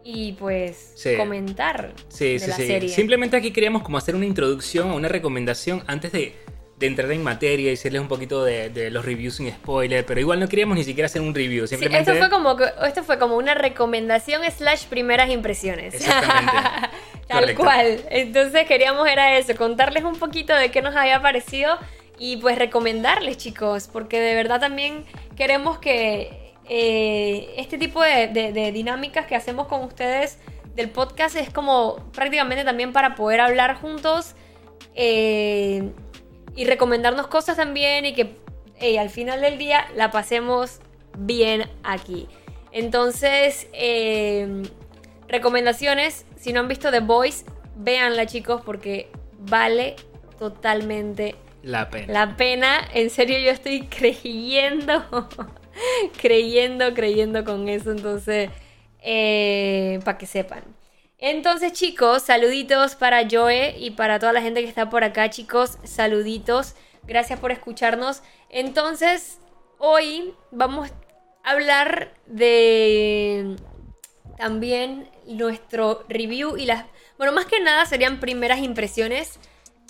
[0.04, 2.88] y pues comentar sí, de la serie.
[2.90, 6.36] Simplemente aquí queríamos como hacer una introducción o una recomendación antes de,
[6.86, 10.48] entrar en materia y decirles un poquito de, los reviews sin spoiler, pero igual no
[10.48, 11.66] queríamos ni siquiera hacer un review.
[11.66, 12.10] Simplemente...
[12.10, 15.94] esto, fue como, esto fue como una recomendación slash primeras impresiones.
[15.94, 16.52] Exactamente.
[17.28, 18.00] Tal cual.
[18.10, 21.78] Entonces queríamos era eso, contarles un poquito de qué nos había parecido
[22.18, 25.04] y pues recomendarles chicos, porque de verdad también
[25.36, 30.38] queremos que eh, este tipo de, dinámicas que hacemos con ustedes
[30.74, 34.34] del podcast es como prácticamente también para poder hablar juntos
[34.94, 35.90] eh,
[36.60, 38.36] y recomendarnos cosas también y que
[38.98, 40.80] al final del día la pasemos
[41.16, 42.28] bien aquí.
[42.70, 44.64] Entonces, eh,
[45.26, 47.46] recomendaciones, si no han visto The Voice,
[47.76, 49.96] véanla chicos porque vale
[50.38, 52.12] totalmente la pena.
[52.12, 55.02] La pena, en serio yo estoy creyendo
[56.20, 57.90] creyendo, creyendo con eso.
[57.90, 58.50] Entonces,
[59.00, 60.62] eh, para que sepan.
[61.20, 65.78] Entonces, chicos, saluditos para Joe y para toda la gente que está por acá, chicos.
[65.84, 66.74] Saluditos.
[67.04, 68.22] Gracias por escucharnos.
[68.48, 69.38] Entonces,
[69.78, 70.90] hoy vamos
[71.44, 73.56] a hablar de
[74.38, 76.86] también nuestro review y las...
[77.18, 79.38] Bueno, más que nada serían primeras impresiones,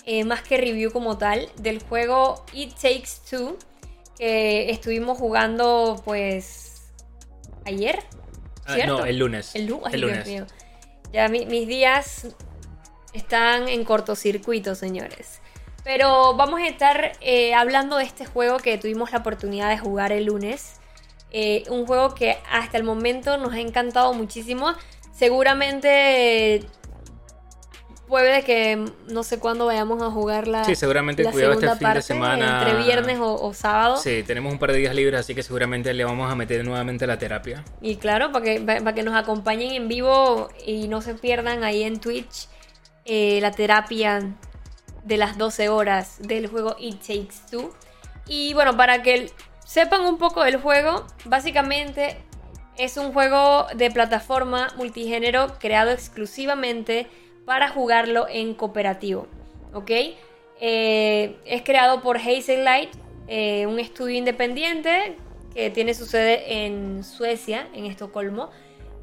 [0.05, 3.57] eh, más que review como tal, del juego It Takes Two
[4.21, 6.91] estuvimos jugando pues
[7.65, 7.99] ayer.
[8.65, 9.55] Ah, no, el lunes.
[9.55, 10.27] El, lunes.
[11.11, 12.27] Ya mis días
[13.13, 15.41] están en cortocircuito, señores.
[15.83, 20.11] Pero vamos a estar eh, hablando de este juego que tuvimos la oportunidad de jugar
[20.11, 20.79] el lunes.
[21.31, 24.73] Eh, un juego que hasta el momento nos ha encantado muchísimo.
[25.11, 26.65] Seguramente
[28.11, 30.65] puede que no sé cuándo vayamos a jugar la.
[30.65, 32.61] Sí, seguramente la cuidado este fin de semana.
[32.61, 33.95] Entre viernes o, sábado.
[33.95, 37.07] Sí, tenemos un par de días libres, así que seguramente le vamos a meter nuevamente
[37.07, 37.63] la terapia.
[37.81, 41.83] Y claro, para que, para que nos acompañen en vivo y no se pierdan ahí
[41.83, 42.49] en Twitch
[43.05, 44.35] eh, la terapia
[45.05, 47.73] de las 12 horas del juego It Takes Two.
[48.27, 49.31] Y bueno, para que
[49.65, 52.17] sepan un poco del juego, básicamente
[52.77, 57.07] es un juego de plataforma multigénero creado exclusivamente
[57.51, 59.27] para jugarlo en cooperativo.
[59.73, 59.91] ¿Ok?
[60.61, 62.91] Eh, es creado por Hazel Light,
[63.27, 65.17] eh, un estudio independiente
[65.53, 68.51] que tiene su sede en Suecia, en Estocolmo.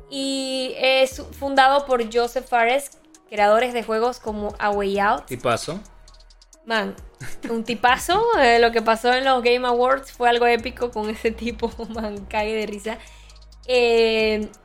[0.09, 5.27] Y es fundado por Joseph Fares, creadores de juegos como A Way Out.
[5.27, 5.79] Tipazo.
[6.65, 6.97] Man,
[7.51, 8.25] un tipazo.
[8.41, 12.25] Eh, lo que pasó en los Game Awards fue algo épico con ese tipo, man,
[12.25, 12.97] cague de risa.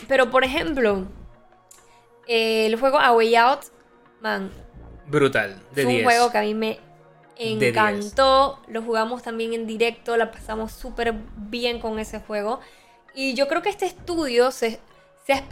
[0.08, 1.06] pero por ejemplo,
[2.28, 3.62] el juego A Way Out,
[4.22, 4.52] man.
[5.08, 6.80] Brutal, de un juego que a mí me
[7.38, 8.60] encantó.
[8.68, 12.60] Lo jugamos también en directo, la pasamos súper bien con ese juego.
[13.14, 14.80] Y yo creo que este estudio se,
[15.26, 15.44] se, ha,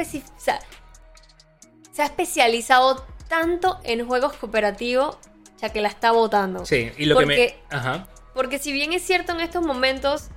[1.92, 5.18] se ha especializado tanto en juegos cooperativos,
[5.62, 6.66] ya que la está votando.
[6.66, 7.56] Sí, y lo que me.
[7.70, 8.08] Ajá.
[8.34, 10.30] Porque si bien es cierto en estos momentos,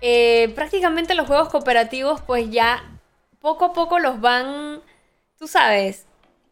[0.00, 2.82] eh, prácticamente los juegos cooperativos, pues ya
[3.40, 4.80] poco a poco los van,
[5.38, 6.06] tú sabes,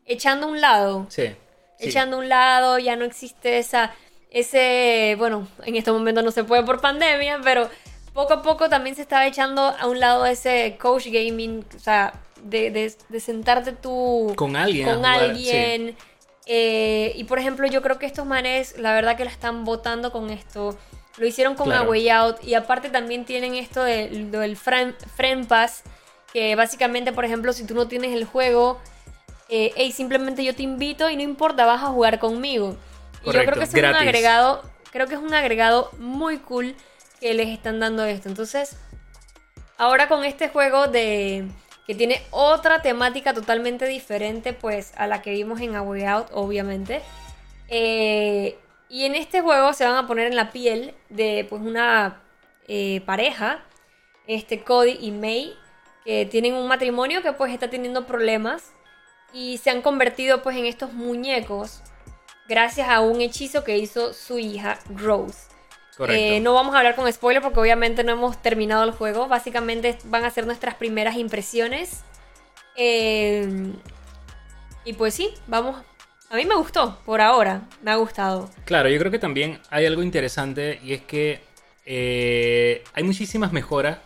[0.04, 1.06] echando a un lado.
[1.08, 1.34] Sí.
[1.78, 3.94] Echando a un lado, ya no existe esa,
[4.30, 7.68] ese, bueno, en este momento no se puede por pandemia, pero
[8.14, 12.14] poco a poco también se estaba echando a un lado ese coach gaming, o sea,
[12.42, 14.86] de, de, de sentarte tú Con alguien.
[14.86, 15.96] con jugar, alguien.
[16.46, 20.12] eh, y por ejemplo, yo creo que estos manes, la verdad que la están votando
[20.12, 20.76] con esto.
[21.18, 21.84] Lo hicieron con Claro.
[21.84, 22.44] A Way Out.
[22.44, 25.82] Y aparte también tienen esto del, del friend, friend Pass.
[26.36, 28.78] Que básicamente, por ejemplo, si tú no tienes el juego,
[29.48, 32.76] eh, hey, simplemente yo te invito y no importa, vas a jugar conmigo.
[33.22, 36.74] Y yo creo que es un agregado, creo que es un agregado muy cool
[37.20, 38.28] que les están dando esto.
[38.28, 38.76] Entonces,
[39.78, 41.46] ahora con este juego de
[41.86, 46.26] que tiene otra temática totalmente diferente pues a la que vimos en A Way Out
[46.32, 47.00] obviamente
[47.68, 52.20] Eh, y en este juego se van a poner en la piel de pues una
[52.68, 53.64] eh, pareja
[54.26, 55.56] este Cody y May
[56.06, 58.72] que tienen un matrimonio que pues está teniendo problemas
[59.32, 61.82] y se han convertido pues en estos muñecos
[62.48, 65.48] gracias a un hechizo que hizo su hija Rose
[65.96, 66.22] Correcto.
[66.22, 69.28] eh, no vamos a hablar con spoiler porque obviamente no hemos terminado el juego.
[69.28, 72.02] Básicamente van a ser nuestras primeras impresiones.
[72.76, 73.72] Eh,
[74.84, 75.82] y pues sí, vamos.
[76.28, 77.62] A mí me gustó, por ahora.
[77.82, 78.50] Me ha gustado.
[78.66, 81.40] Claro, yo creo que también hay algo interesante y es que
[81.86, 83.98] eh, hay muchísimas mejoras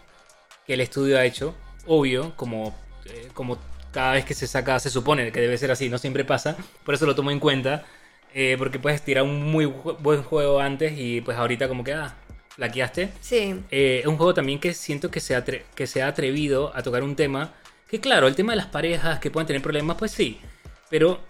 [0.67, 3.59] que el estudio ha hecho, obvio, como, eh, como
[3.93, 6.95] cada vez que se saca se supone que debe ser así, no siempre pasa, por
[6.95, 7.85] eso lo tomo en cuenta,
[8.35, 12.15] eh, porque puedes tirar un muy buen juego antes y pues ahorita como que, ah,
[12.57, 13.11] laqueaste.
[13.21, 13.61] Sí.
[13.71, 16.83] Eh, es un juego también que siento que se, atre- que se ha atrevido a
[16.83, 17.53] tocar un tema.
[17.89, 20.41] Que claro, el tema de las parejas que puedan tener problemas, pues sí.
[20.89, 21.21] Pero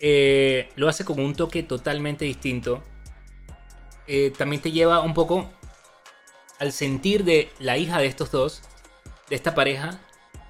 [0.00, 2.82] eh, lo hace con un toque totalmente distinto.
[4.36, 5.48] También te lleva un poco
[6.58, 8.62] al sentir de la hija de estos dos,
[9.32, 9.98] de esta pareja,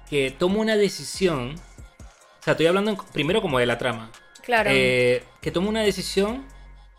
[0.09, 1.55] que toma una decisión.
[1.55, 4.11] O sea, estoy hablando primero como de la trama.
[4.41, 4.69] Claro.
[4.73, 6.45] Eh, que toma una decisión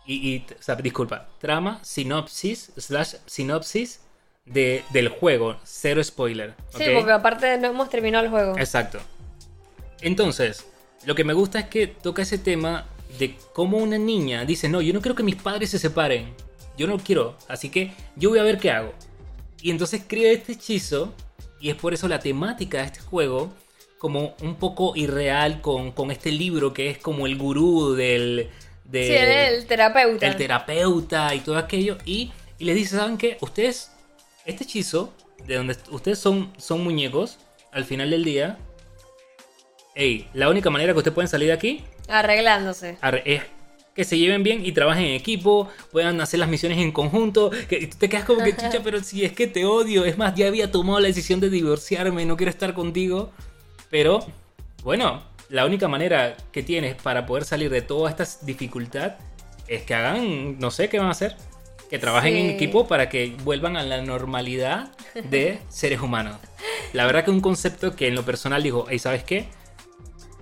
[0.03, 3.99] y, y, o sea, disculpa, trama, sinopsis, slash sinopsis
[4.45, 6.55] de, del juego, cero spoiler.
[6.75, 8.57] sí, porque aparte no hemos terminado el juego.
[8.57, 8.97] Exacto.
[10.01, 10.65] Entonces,
[11.05, 12.87] lo que me gusta es que toca ese tema
[13.19, 16.33] de cómo una niña dice, no, yo no quiero que mis padres se separen,
[16.79, 18.91] yo no quiero, así que yo voy a ver qué hago.
[19.61, 21.13] Y entonces crea este hechizo,
[21.59, 23.53] y es por eso la temática de este juego,
[23.97, 28.49] como un poco irreal con, con este libro que es como el gurú del...
[28.83, 30.27] de- sí, el terapeuta.
[30.27, 31.97] el terapeuta y todo aquello.
[32.05, 33.37] Y, y les dice, ¿saben qué?
[33.41, 33.91] Ustedes,
[34.45, 35.11] este hechizo,
[35.47, 37.37] de donde ustedes son, son muñecos,
[37.71, 38.57] al final del día,
[39.95, 42.97] hey, la única manera que ustedes pueden salir de aquí Arreglándose.
[43.01, 43.41] arre- es
[43.95, 47.77] que se lleven bien y trabajen en equipo, puedan hacer las misiones en conjunto, que
[47.77, 50.35] y tú te quedas como que chucha, pero si es que te odio, es más,
[50.35, 53.31] ya había tomado la decisión de divorciarme, no quiero estar contigo,
[53.89, 54.25] pero
[54.83, 59.15] bueno, la única manera que tienes para poder salir de toda esta dificultad
[59.67, 61.37] es que hagan, no sé qué van a hacer,
[61.89, 64.91] que trabajen en equipo para que vuelvan a la normalidad
[65.29, 66.37] de seres humanos.
[66.91, 69.47] La verdad que un concepto que en lo personal digo, hey, ¿sabes qué?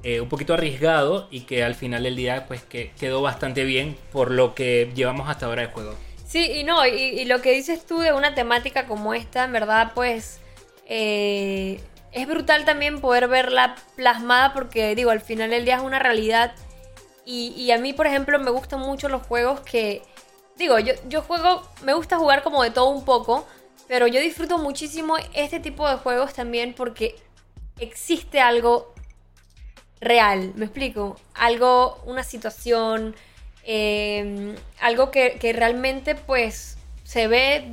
[0.03, 3.97] Eh, un poquito arriesgado y que al final del día pues que quedó bastante bien
[4.11, 5.95] por lo que llevamos hasta ahora de juego.
[6.27, 9.91] Sí, y no, y, lo que dices tú de una temática como esta, en verdad,
[9.93, 10.39] pues
[10.87, 11.79] eh,
[12.11, 16.53] es brutal también poder verla plasmada porque, digo, al final del día es una realidad.
[17.23, 20.01] Y, y a mí, por ejemplo, me gustan mucho los juegos que,
[20.57, 23.47] digo, yo, yo juego, me gusta jugar como de todo un poco,
[23.87, 27.15] pero yo disfruto muchísimo este tipo de juegos también porque
[27.79, 28.92] existe algo
[30.03, 31.17] real, ¿me explico?
[31.33, 33.15] Algo, una situación,
[33.63, 37.71] eh, algo que, que realmente pues se ve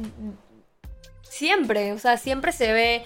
[1.22, 3.04] siempre, o sea, siempre se ve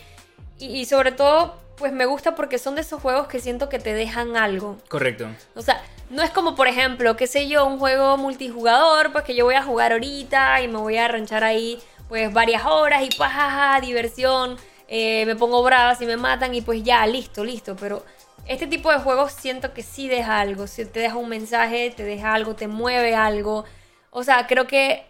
[0.59, 3.79] y, y sobre todo pues me gusta porque son de esos juegos que siento que
[3.79, 4.79] te dejan algo.
[4.89, 5.29] Correcto.
[5.55, 9.35] O sea, no es como, por ejemplo, qué sé yo, un juego multijugador, pues que
[9.35, 13.09] yo voy a jugar ahorita y me voy a arranchar ahí, pues varias horas y
[13.17, 14.57] pues, jaja, diversión,
[14.89, 17.75] eh, me pongo brava si me matan y pues ya, listo, listo.
[17.77, 18.05] Pero
[18.47, 22.05] este tipo de juegos siento que sí deja algo, si te deja un mensaje, te
[22.05, 23.65] deja algo, te mueve algo.
[24.11, 25.05] O sea, creo que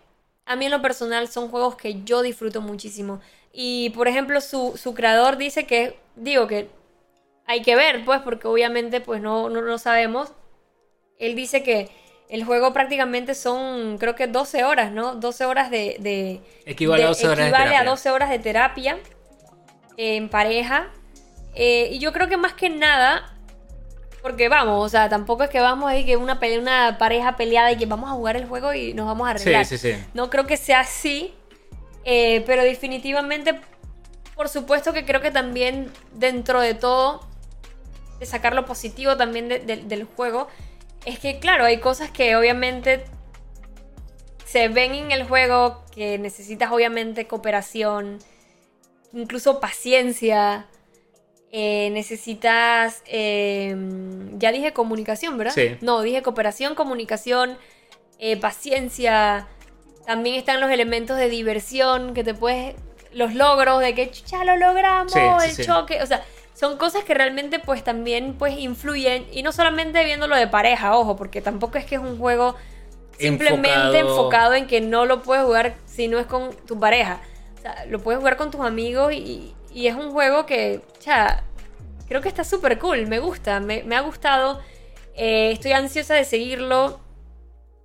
[0.47, 3.21] a mí en lo personal son juegos que yo disfruto muchísimo.
[3.53, 6.69] Y por ejemplo, su, su creador dice que, digo que
[7.47, 10.33] hay que ver, pues, porque obviamente pues no, no lo sabemos.
[11.19, 11.91] Él dice que
[12.29, 15.15] el juego prácticamente son, creo que 12 horas, ¿no?
[15.17, 15.97] 12 horas de...
[16.01, 17.91] de Equivale a de- 12 horas de equivale a terapia.
[17.91, 18.99] 12 horas de terapia
[19.97, 20.91] en pareja.
[21.55, 23.33] Eh, y yo creo que más que nada,
[24.23, 27.71] porque vamos, o sea, tampoco es que vamos ahí que una, pelea, una pareja peleada
[27.73, 29.67] y que vamos a jugar el juego y nos vamos a Sí, arreglar.
[29.67, 29.95] sí, sí.
[30.15, 31.35] No creo que sea así,
[32.05, 33.61] eh, pero definitivamente
[34.35, 37.21] por supuesto que creo que también dentro de todo,
[38.19, 40.49] de sacar lo positivo también de- de- del juego,
[41.05, 43.05] es que claro, hay cosas que obviamente
[44.45, 48.19] se ven en el juego que necesitas obviamente cooperación,
[49.13, 50.67] incluso paciencia,
[51.57, 53.77] eh, necesitas, eh,
[54.39, 55.55] ya dije comunicación, ¿verdad?
[55.55, 55.77] Sí.
[55.83, 57.57] No, dije cooperación, comunicación,
[58.19, 59.47] eh, paciencia.
[60.05, 62.75] También están los elementos de diversión que te puedes,
[63.13, 65.65] los logros de que ya lo logramos, Sí, sí, el sí.
[65.65, 66.25] choque, o sea,
[66.55, 71.15] son cosas que realmente pues también pues influyen y no solamente viéndolo de pareja, ojo,
[71.15, 72.57] porque tampoco es que es un juego
[73.17, 77.21] simplemente Enfocado- enfocado, en que no lo puedes jugar si no es con tu pareja.
[77.59, 81.43] O sea, lo puedes jugar con tus amigos y, y es un juego que, ya,
[82.09, 84.61] creo que está súper cool, me gusta, me, me ha gustado.
[85.17, 87.01] Eh, estoy ansiosa de seguirlo.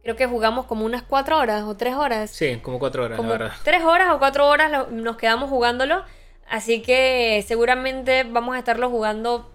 [0.01, 2.31] Creo que jugamos como unas cuatro horas o tres horas.
[2.31, 3.53] Sí, como cuatro horas, como la verdad.
[3.63, 6.03] tres horas o cuatro horas lo- nos quedamos jugándolo.
[6.49, 9.51] Así que seguramente vamos a estarlo jugando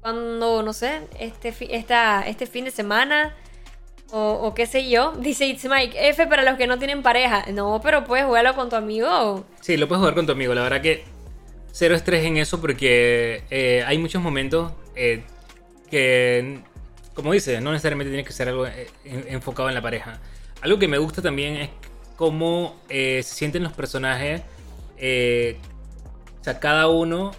[0.00, 3.34] cuando, no sé, este, fi- esta, este fin de semana.
[4.12, 5.12] O, o qué sé yo.
[5.18, 7.46] Dice It's Mike, F para los que no tienen pareja.
[7.52, 9.44] No, pero puedes jugarlo con tu amigo.
[9.60, 10.54] Sí, lo puedes jugar con tu amigo.
[10.54, 11.04] La verdad que
[11.76, 15.24] cero estrés en eso porque eh, hay muchos momentos eh,
[15.90, 16.60] que,
[17.14, 20.20] como dices, no necesariamente tiene que ser algo eh, en- enfocado en la pareja.
[20.60, 21.70] Algo que me gusta también es
[22.16, 24.40] cómo eh, se sienten los personajes.
[26.40, 27.32] o sea, cada uno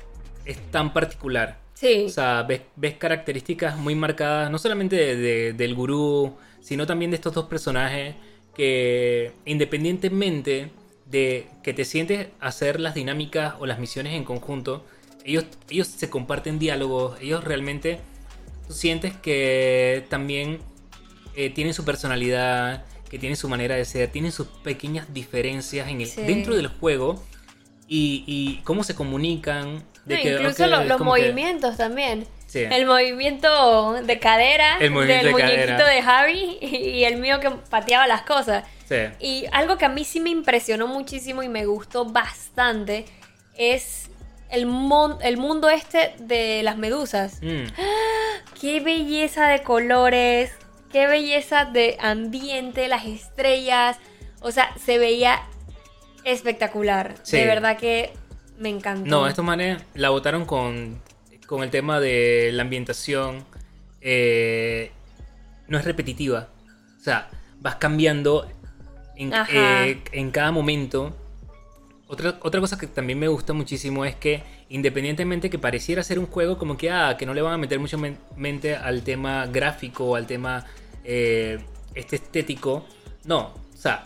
[0.45, 1.57] es tan particular.
[1.73, 2.03] Sí.
[2.05, 7.11] O sea, ves, ves características muy marcadas, no solamente de- de- del gurú, sino también
[7.11, 8.15] de estos dos personajes
[8.55, 10.71] que independientemente
[11.05, 14.85] de que te sientes a hacer las dinámicas o las misiones en conjunto,
[15.23, 17.99] ellos, ellos se comparten diálogos, ellos realmente
[18.67, 20.59] tú sientes que también
[21.35, 26.01] eh, tienen su personalidad, que tienen su manera de ser, tienen sus pequeñas diferencias en
[26.01, 26.21] el, Sí.
[26.21, 27.23] dentro del juego
[27.87, 29.83] y, y cómo se comunican.
[30.05, 32.25] De No, que, incluso los que- movimientos también.
[32.47, 32.63] Sí.
[32.69, 35.89] El movimiento de cadera El movimiento del de muñequito cadera.
[35.89, 38.63] de Javi y el mío que pateaba las cosas.
[38.87, 38.95] Sí.
[39.19, 43.05] Y algo que a mí sí me impresionó muchísimo y me gustó bastante
[43.57, 44.09] es
[44.49, 47.39] el, mon- el mundo este de las medusas.
[47.41, 47.65] Mm.
[48.61, 50.51] Qué belleza de colores,
[50.91, 53.97] qué belleza de ambiente, las estrellas.
[54.41, 55.41] O sea, se veía
[56.23, 57.15] espectacular.
[57.23, 57.37] Sí.
[57.37, 58.13] De verdad que
[58.57, 59.09] me encantó.
[59.09, 61.01] No, estos manes la votaron con,
[61.47, 63.43] con el tema de la ambientación.
[64.07, 64.91] eh,
[65.67, 66.47] no es repetitiva.
[66.99, 67.27] O sea,
[67.59, 68.47] vas cambiando
[69.15, 71.15] en, eh, en cada momento.
[72.07, 76.27] Otra, otra cosa que también me gusta muchísimo es que independientemente que pareciera ser un
[76.27, 79.47] juego como que, ah, que no le van a meter mucho men- mente al tema
[79.47, 80.65] gráfico, al tema
[81.03, 81.57] eh,
[81.95, 82.85] este estético,
[83.23, 84.03] no, o sea,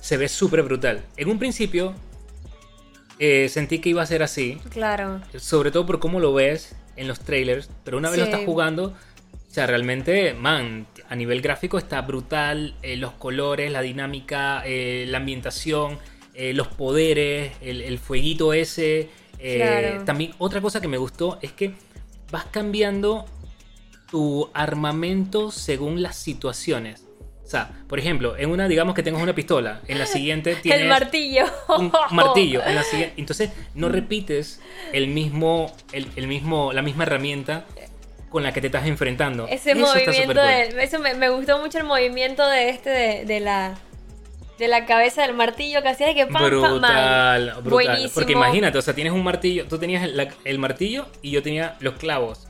[0.00, 1.02] se ve súper brutal.
[1.16, 1.94] En un principio
[3.18, 5.20] eh, sentí que iba a ser así, Claro.
[5.38, 8.30] sobre todo por cómo lo ves en los trailers, pero una vez lo Sí.
[8.32, 13.82] estás jugando, o sea, realmente, man, a nivel gráfico está brutal, eh, los colores, la
[13.82, 15.98] dinámica, eh, la ambientación,
[16.36, 19.08] los poderes, el, el fueguito ese.
[19.38, 20.02] Claro.
[20.04, 21.74] También otra cosa que me gustó es que
[22.32, 23.24] vas cambiando
[24.10, 27.03] tu armamento según las situaciones.
[27.54, 30.88] Sea, por ejemplo, en una, digamos que tengas una pistola, en la siguiente tienes El
[30.88, 31.44] martillo.
[31.78, 32.62] un martillo.
[32.66, 34.60] En la siguiente, entonces no repites
[34.92, 37.64] el mismo, el, el mismo, la misma herramienta
[38.30, 39.46] con la que te estás enfrentando.
[39.46, 43.24] Ese Eso está movimiento de, eso me, me gustó mucho el movimiento de este de,
[43.24, 43.74] de la
[44.58, 47.46] de la cabeza del martillo que hacía de que pam, pam, Brutal, man.
[47.64, 47.70] brutal.
[47.70, 48.10] Buenísimo.
[48.14, 51.76] Porque imagínate, o sea, tienes un martillo, tú tenías el, el martillo y yo tenía
[51.80, 52.46] los clavos.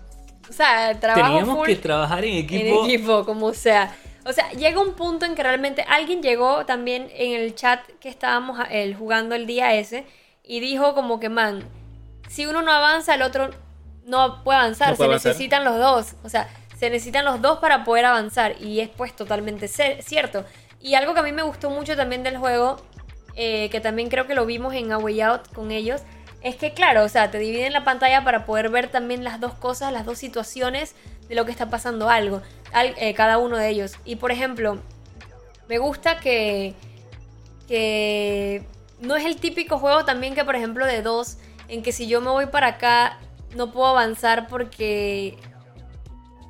[0.49, 2.85] O sea, trabajo Teníamos full que trabajar en en equipo.
[2.85, 3.95] equipo, como sea.
[4.25, 8.09] O sea, llega un punto en que realmente alguien llegó también en el chat que
[8.09, 10.07] estábamos a- el, jugando el día ese
[10.43, 11.65] y dijo como que, man,
[12.29, 13.51] si uno no avanza, el otro
[14.07, 14.91] no puede avanzar.
[14.91, 15.31] No puede se avanzar.
[15.33, 16.15] necesitan los dos.
[16.25, 16.49] O sea,
[16.79, 18.61] se necesitan los dos para poder avanzar.
[18.61, 20.45] Y es pues totalmente cierto.
[20.81, 22.77] Y algo que a mí me gustó mucho también del juego,
[23.37, 26.03] eh, que también creo que lo vimos en A Way Out con ellos,
[26.45, 29.55] es que claro, o sea, te dividen la pantalla para poder ver también las dos
[29.55, 30.95] cosas, las dos situaciones
[31.29, 32.43] de lo que está pasando algo,
[32.73, 33.95] al- eh, cada uno de ellos.
[34.05, 34.79] Y por ejemplo,
[35.69, 36.75] me gusta que,
[37.67, 38.63] que
[39.01, 41.39] no es el típico juego también que por ejemplo de dos,
[41.69, 43.19] en que si yo me voy para acá
[43.57, 45.39] no puedo avanzar porque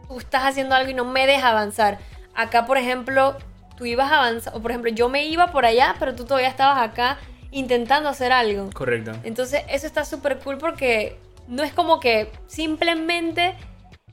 [0.09, 1.99] tú estás haciendo algo y no me deja avanzar.
[2.35, 3.37] Acá por ejemplo,
[3.77, 6.49] tú ibas a avanzar, o por ejemplo yo me iba por allá, pero tú todavía
[6.49, 7.19] estabas acá
[7.55, 8.71] intentando hacer algo.
[8.73, 9.13] Correcto.
[9.25, 11.17] Entonces, eso está súper cool porque
[11.49, 13.55] no es como que simplemente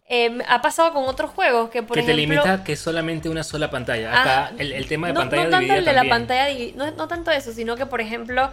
[0.07, 2.43] eh, ha pasado con otros juegos que, por que te ejemplo.
[2.43, 4.11] limita que solamente una sola pantalla.
[4.11, 6.73] Acá Ah, el, el tema de no, pantalla no tanto dividida el de la pantalla
[6.75, 8.49] no, no tanto eso, sino que, por ejemplo,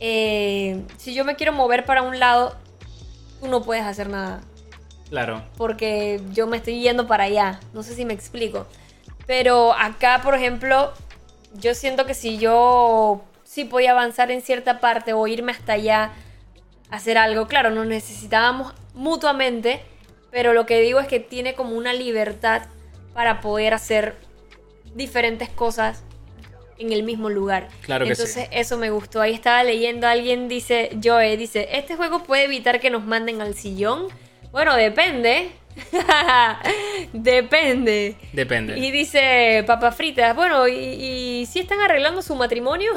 [0.00, 2.54] eh, si yo me quiero mover para un lado,
[3.40, 4.40] tú no puedes hacer nada.
[5.08, 5.42] Claro.
[5.56, 7.60] Porque yo me estoy yendo para allá.
[7.72, 8.66] No sé si me explico.
[9.26, 10.92] Pero acá, por ejemplo,
[11.54, 13.22] yo siento que si yo
[13.58, 16.12] sí podía avanzar en cierta parte o irme hasta allá,
[16.90, 19.82] hacer algo, claro, nos necesitábamos mutuamente,
[20.30, 22.62] pero lo que digo es que tiene como una libertad
[23.14, 24.14] para poder hacer
[24.94, 26.04] diferentes cosas
[26.78, 27.66] en el mismo lugar.
[27.80, 28.48] Claro que Entonces sí.
[28.52, 29.20] eso me gustó.
[29.20, 33.56] Ahí estaba leyendo, alguien dice, Joe, dice, ¿este juego puede evitar que nos manden al
[33.56, 34.06] sillón?
[34.52, 35.50] Bueno, depende.
[37.12, 38.16] depende.
[38.32, 38.78] Depende.
[38.78, 42.92] Y dice Papa Fritas, bueno, ¿y, y si están arreglando su matrimonio?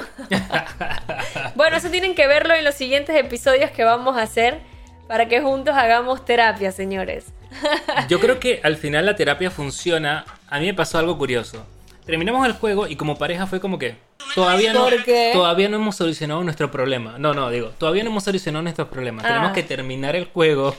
[1.55, 4.59] bueno, eso tienen que verlo en los siguientes episodios que vamos a hacer
[5.07, 7.25] para que juntos hagamos terapia, señores.
[8.09, 10.25] Yo creo que al final la terapia funciona.
[10.49, 11.65] A mí me pasó algo curioso.
[12.05, 13.95] Terminamos el juego y como pareja fue como que
[14.33, 14.87] todavía no,
[15.33, 17.17] todavía no hemos solucionado nuestro problema.
[17.17, 19.25] No, no, digo, todavía no hemos solucionado nuestros problemas.
[19.25, 19.29] Ah.
[19.29, 20.75] Tenemos que terminar el juego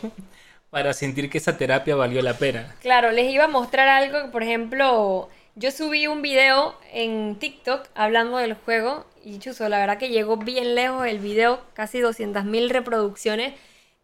[0.73, 2.75] para sentir que esa terapia valió la pena.
[2.81, 8.39] Claro, les iba a mostrar algo, por ejemplo, yo subí un video en TikTok hablando
[8.39, 13.53] del juego y chuzo, la verdad que llegó bien lejos el video, casi 200.000 reproducciones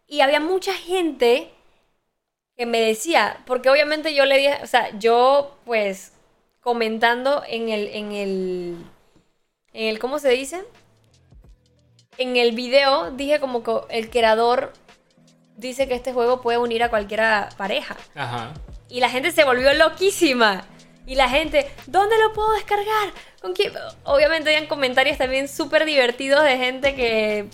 [0.05, 1.49] y había mucha gente
[2.55, 6.13] que me decía, porque obviamente yo le dije, o sea, yo pues
[6.59, 8.75] comentando en el, en el,
[9.73, 10.63] en el, ¿cómo se dice?
[12.19, 14.71] En el video dije como que el creador
[15.59, 17.95] dice que este juego puede unir a cualquiera pareja.
[18.15, 18.53] Ajá.
[18.87, 20.63] Y la gente se volvió loquísima.
[21.05, 23.09] Y la gente, ¿dónde lo puedo descargar?
[23.41, 23.73] ¿Con quién?
[24.03, 27.49] Obviamente habían comentarios también súper divertidos de gente que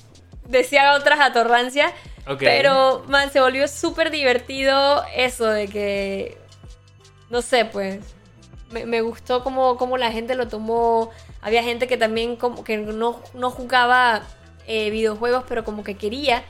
[0.45, 1.91] decía otras atorrancias.
[2.28, 2.39] Ok.
[2.39, 6.38] Pero, man, se volvió súper divertido eso de que,
[7.30, 7.99] no sé, pues,
[8.72, 11.12] me, me gustó como, como la gente lo tomó.
[11.41, 14.24] Había gente que también como que no, no jugaba
[14.68, 16.43] eh, videojuegos, pero como que quería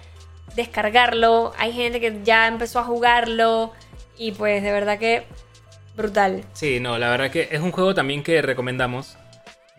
[0.55, 1.53] descargarlo.
[1.57, 3.73] Hay gente que ya empezó a jugarlo.
[4.17, 5.25] Y pues de verdad que
[5.95, 6.43] brutal.
[6.53, 9.17] Sí, no, la verdad que es un juego también que recomendamos.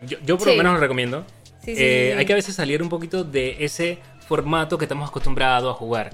[0.01, 0.51] Yo, yo por Sí.
[0.53, 1.25] lo menos lo recomiendo.
[1.63, 2.19] Sí, sí, Eh, sí.
[2.19, 6.11] Hay que a veces salir un poquito de ese formato que estamos acostumbrados a jugar.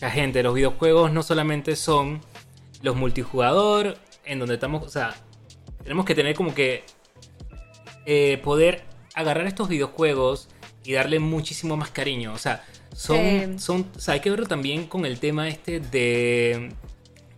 [0.00, 2.20] La gente, los videojuegos no solamente son
[2.82, 5.14] los multijugador, en donde estamos, o sea,
[5.82, 6.84] tenemos que tener como que
[8.06, 10.48] eh, poder agarrar estos videojuegos
[10.84, 12.32] y darle muchísimo más cariño.
[12.32, 12.64] O sea,
[12.98, 13.58] son, Sí.
[13.60, 16.72] son, o sea, hay que verlo también con el tema este de,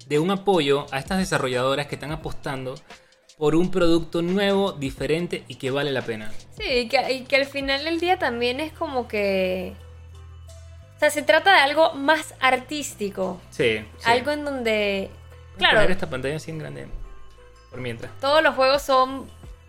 [0.06, 2.76] de un apoyo a estas desarrolladoras que están apostando
[3.36, 6.32] por un producto nuevo, diferente y que vale la pena.
[6.58, 9.74] Sí, y que, y que al final del día también es como que...
[10.96, 13.38] O sea, se trata de algo más artístico.
[13.50, 13.80] Sí.
[13.98, 14.04] sí.
[14.10, 15.10] Algo en donde...
[15.58, 16.88] Claro, poner esta pantalla así en grande.
[17.70, 18.10] Por mientras.
[18.20, 19.26] todos los juegos son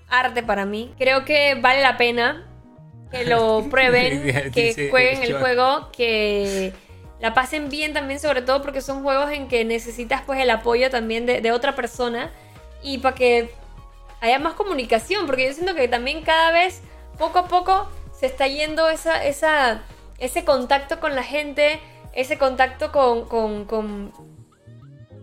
[0.10, 0.94] arte para mí.
[0.98, 2.48] Creo que vale la pena
[3.12, 6.74] que lo prueben, que jueguen el juego, que
[7.20, 10.89] la pasen bien también, sobre todo porque son juegos en que necesitas pues el apoyo
[10.89, 12.32] también de, de otra persona
[12.82, 13.51] y para que
[14.22, 16.82] haya más comunicación, porque yo siento que también cada vez,
[17.18, 19.82] poco a poco, se está yendo esa, esa,
[20.20, 21.80] ese contacto con la gente,
[22.14, 24.12] ese contacto con, con, con-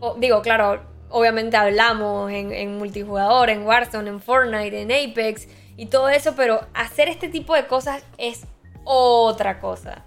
[0.01, 5.49] o- digo, claro, obviamente hablamos en, en multijugador, en Warzone, en Fortnite, en Apex
[5.79, 8.43] y todo eso, pero hacer este tipo de cosas es
[8.83, 10.05] otra cosa.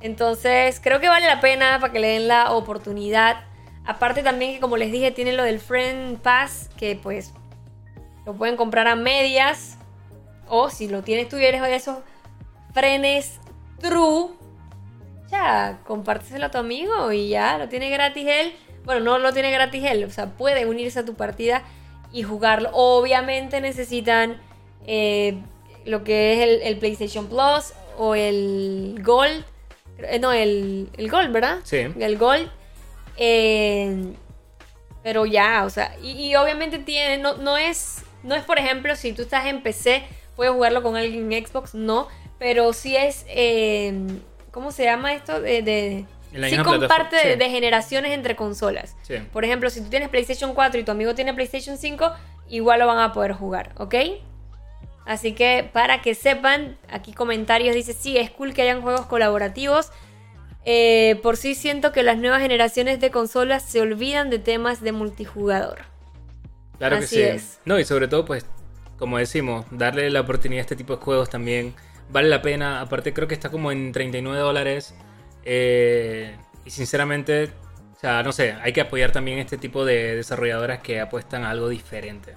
[0.00, 3.44] Entonces, creo que vale la pena para que le den la oportunidad.
[3.84, 7.34] Aparte también que como les dije, tiene lo del Friend Pass, que pues
[8.24, 9.76] lo pueden comprar a medias.
[10.48, 11.98] O si lo tienes tú y eres de esos
[12.72, 13.40] frenes
[13.78, 14.30] true,
[15.30, 18.54] ya, compárteselo a tu amigo y ya, lo tiene gratis él.
[18.84, 21.62] Bueno, no lo tiene gratis él, o sea, puede unirse a tu partida
[22.10, 22.70] y jugarlo.
[22.72, 24.40] Obviamente necesitan
[24.86, 25.38] eh,
[25.84, 29.44] lo que es el, el PlayStation Plus o el Gold.
[29.98, 31.58] Eh, no, el, el Gold, ¿verdad?
[31.64, 31.86] Sí.
[31.98, 32.50] El Gold.
[33.16, 34.12] Eh,
[35.02, 38.94] pero ya, o sea, y, y obviamente tiene, no, no es, no es por ejemplo,
[38.96, 40.02] si tú estás en PC,
[40.36, 42.08] puedes jugarlo con alguien en Xbox, no,
[42.38, 43.24] pero sí es,
[44.50, 45.40] ¿cómo se llama esto?
[45.40, 47.38] De, sí comparte sí.
[47.38, 48.96] de generaciones entre consolas.
[49.02, 49.16] Sí.
[49.32, 52.12] Por ejemplo, si tú tienes PlayStation 4 y tu amigo tiene PlayStation 5,
[52.48, 53.94] igual lo van a poder jugar, ¿ok?
[55.10, 59.90] Así que para que sepan, aquí comentarios dice, sí, es cool que hayan juegos colaborativos.
[60.64, 64.92] Eh, por sí siento que las nuevas generaciones de consolas se olvidan de temas de
[64.92, 65.78] multijugador.
[66.78, 67.22] Claro Así que sí.
[67.22, 67.58] es.
[67.64, 68.46] No, y sobre todo, pues,
[69.00, 71.74] como decimos, darle la oportunidad a este tipo de juegos también
[72.12, 72.80] vale la pena.
[72.80, 74.94] Aparte, creo que está como en 39 dólares.
[75.44, 77.50] Eh, y sinceramente,
[77.96, 81.50] o sea, no sé, hay que apoyar también este tipo de desarrolladoras que apuestan a
[81.50, 82.36] algo diferente.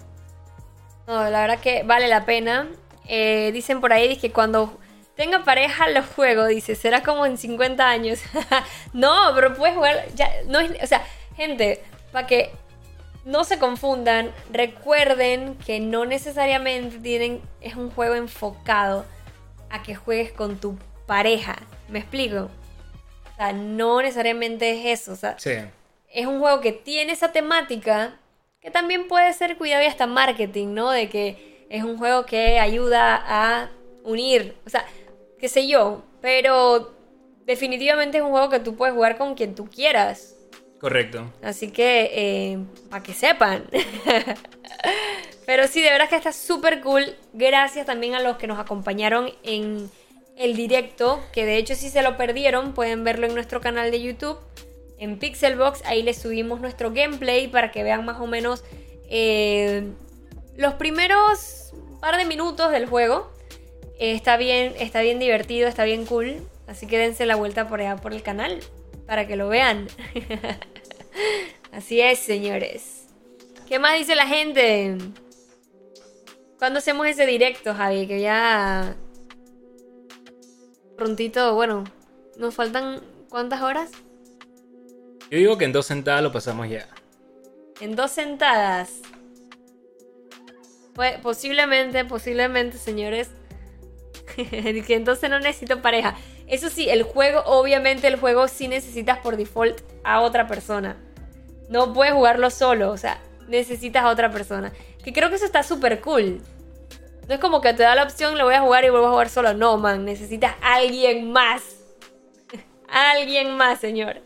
[1.08, 2.68] No, la verdad que vale la pena.
[3.08, 4.80] Eh, dicen por ahí que cuando
[5.16, 8.20] tenga pareja lo juego, dice, será como en 50 años.
[8.94, 11.04] no, pero puedes jugar, ya, no es, o sea,
[11.36, 12.52] gente, para que
[13.26, 19.06] no se confundan, recuerden que no necesariamente tienen, es un juego enfocado
[19.70, 21.56] a que juegues con tu pareja.
[21.90, 22.50] ¿Me explico?
[23.34, 25.14] O sea, no necesariamente es eso.
[25.14, 25.52] O sea, Sí.
[26.12, 28.18] es un juego que tiene esa temática
[28.64, 30.90] que también puede ser cuidado y hasta marketing, ¿no?
[30.90, 33.70] De que es un juego que ayuda a
[34.04, 34.86] unir, o sea,
[35.38, 36.94] qué sé yo, pero
[37.46, 40.36] definitivamente es un juego que tú puedes jugar con quien tú quieras.
[40.80, 41.32] Correcto.
[41.42, 42.60] Así que,
[42.90, 43.66] para que sepan.
[45.46, 47.16] Pero sí, de verdad que está súper cool.
[47.32, 49.90] Gracias también a los que nos acompañaron en
[50.36, 54.02] el directo, que de hecho si se lo perdieron, pueden verlo en nuestro canal de
[54.02, 54.38] YouTube,
[55.04, 55.84] en Pixelbox.
[55.86, 58.64] Ahí les subimos nuestro gameplay para que vean más o menos
[59.10, 59.92] eh,
[60.56, 63.32] los primeros par de minutos del juego.
[64.00, 66.42] Eh, está bien, está bien divertido, está bien cool.
[66.68, 68.60] Así que dense la vuelta por allá por el canal
[69.06, 69.88] para que lo vean.
[71.72, 73.08] Así es, señores.
[73.68, 74.98] ¿Qué más dice la gente?
[76.58, 78.08] ¿Cuándo hacemos ese directo, Javi?
[78.08, 78.96] Que ya.
[80.96, 81.84] Prontito, bueno.
[82.38, 83.02] Nos faltan.
[83.30, 83.90] ¿Cuántas horas?
[85.34, 86.88] Yo digo que en dos sentadas lo pasamos ya.
[87.82, 89.02] En dos sentadas.
[90.94, 93.32] Pues posiblemente, posiblemente, señores.
[94.36, 96.16] que entonces no necesito pareja.
[96.46, 100.98] Eso sí, el juego, obviamente el juego sí necesitas por default a otra persona.
[101.68, 104.72] No puedes jugarlo solo, o sea, necesitas a otra persona.
[105.04, 106.44] Que creo que eso está súper cool.
[107.28, 109.12] No es como que te da la opción, lo voy a jugar y vuelvo a
[109.14, 109.56] jugar solo.
[109.56, 111.83] No, man, necesitas a alguien más.
[112.94, 114.22] Alguien más, señor.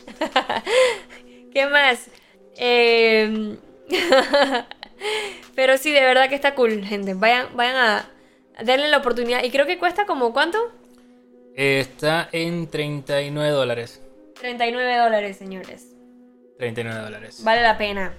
[1.52, 2.08] ¿Qué más?
[2.56, 3.56] Eh...
[5.54, 7.14] Pero sí, de verdad que está cool, gente.
[7.14, 8.10] Vayan, vayan a
[8.62, 9.42] darle la oportunidad.
[9.44, 10.58] Y creo que cuesta como cuánto?
[11.54, 14.00] Está en 39 dólares.
[14.40, 15.96] 39 dólares, señores.
[16.58, 17.42] 39 dólares.
[17.42, 18.14] Vale la pena.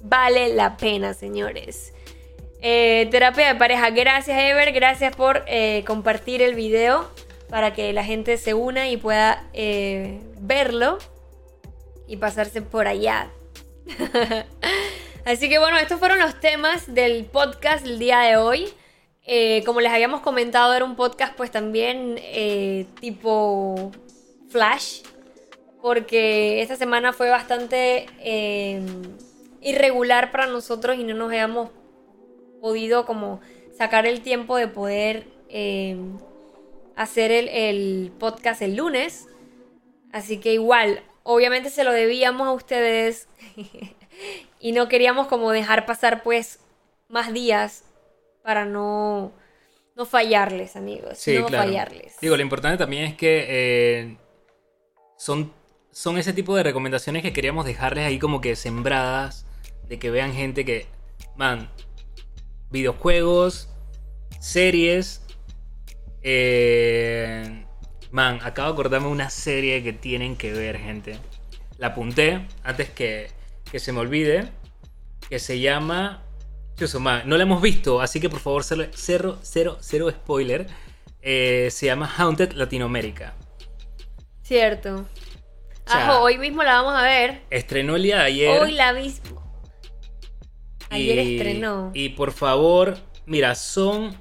[0.00, 1.92] Vale la pena, señores.
[2.62, 3.90] Eh, terapia de pareja.
[3.90, 4.72] Gracias, Ever.
[4.72, 7.10] Gracias por eh, compartir el video
[7.50, 10.98] para que la gente se una y pueda eh, verlo
[12.06, 13.30] y pasarse por allá.
[15.24, 18.68] Así que bueno, estos fueron los temas del podcast del día de hoy.
[19.26, 23.92] Eh, como les habíamos comentado, era un podcast pues también eh, tipo
[24.48, 25.02] flash,
[25.82, 28.82] porque esta semana fue bastante eh,
[29.60, 31.70] irregular para nosotros y no nos habíamos
[32.60, 33.40] podido como
[33.76, 35.96] sacar el tiempo de poder eh,
[36.96, 39.26] hacer el, el podcast el lunes.
[40.12, 43.28] Así que igual, obviamente se lo debíamos a ustedes
[44.60, 46.60] y no queríamos como dejar pasar pues
[47.08, 47.84] más días
[48.42, 49.32] para no,
[49.96, 51.18] no fallarles, amigos.
[51.18, 51.64] Sí, no claro.
[51.64, 52.16] fallarles.
[52.20, 54.16] Digo, lo importante también es que eh,
[55.16, 55.52] son,
[55.90, 59.46] son ese tipo de recomendaciones que queríamos dejarles ahí como que sembradas,
[59.88, 60.86] de que vean gente que,
[61.36, 61.70] man,
[62.70, 63.68] videojuegos,
[64.38, 65.22] series,
[66.22, 67.64] eh,
[68.10, 71.18] man, acabo de acordarme una serie que tienen que ver, gente.
[71.78, 73.30] La apunté antes que,
[73.70, 74.48] que se me olvide,
[75.28, 76.22] que se llama...
[76.76, 80.66] Chusuma, no la hemos visto, así que por favor, cero, cero, cero, cero spoiler.
[81.20, 83.34] Eh, se llama Haunted Latinoamérica.
[84.42, 85.04] Cierto.
[85.86, 87.42] O sea, Ajo, hoy mismo la vamos a ver.
[87.50, 88.62] Estrenó el día de ayer.
[88.62, 89.14] Hoy la vi.
[90.88, 91.90] Ayer y- estrenó.
[91.92, 92.96] Y por favor,
[93.26, 94.18] mira, son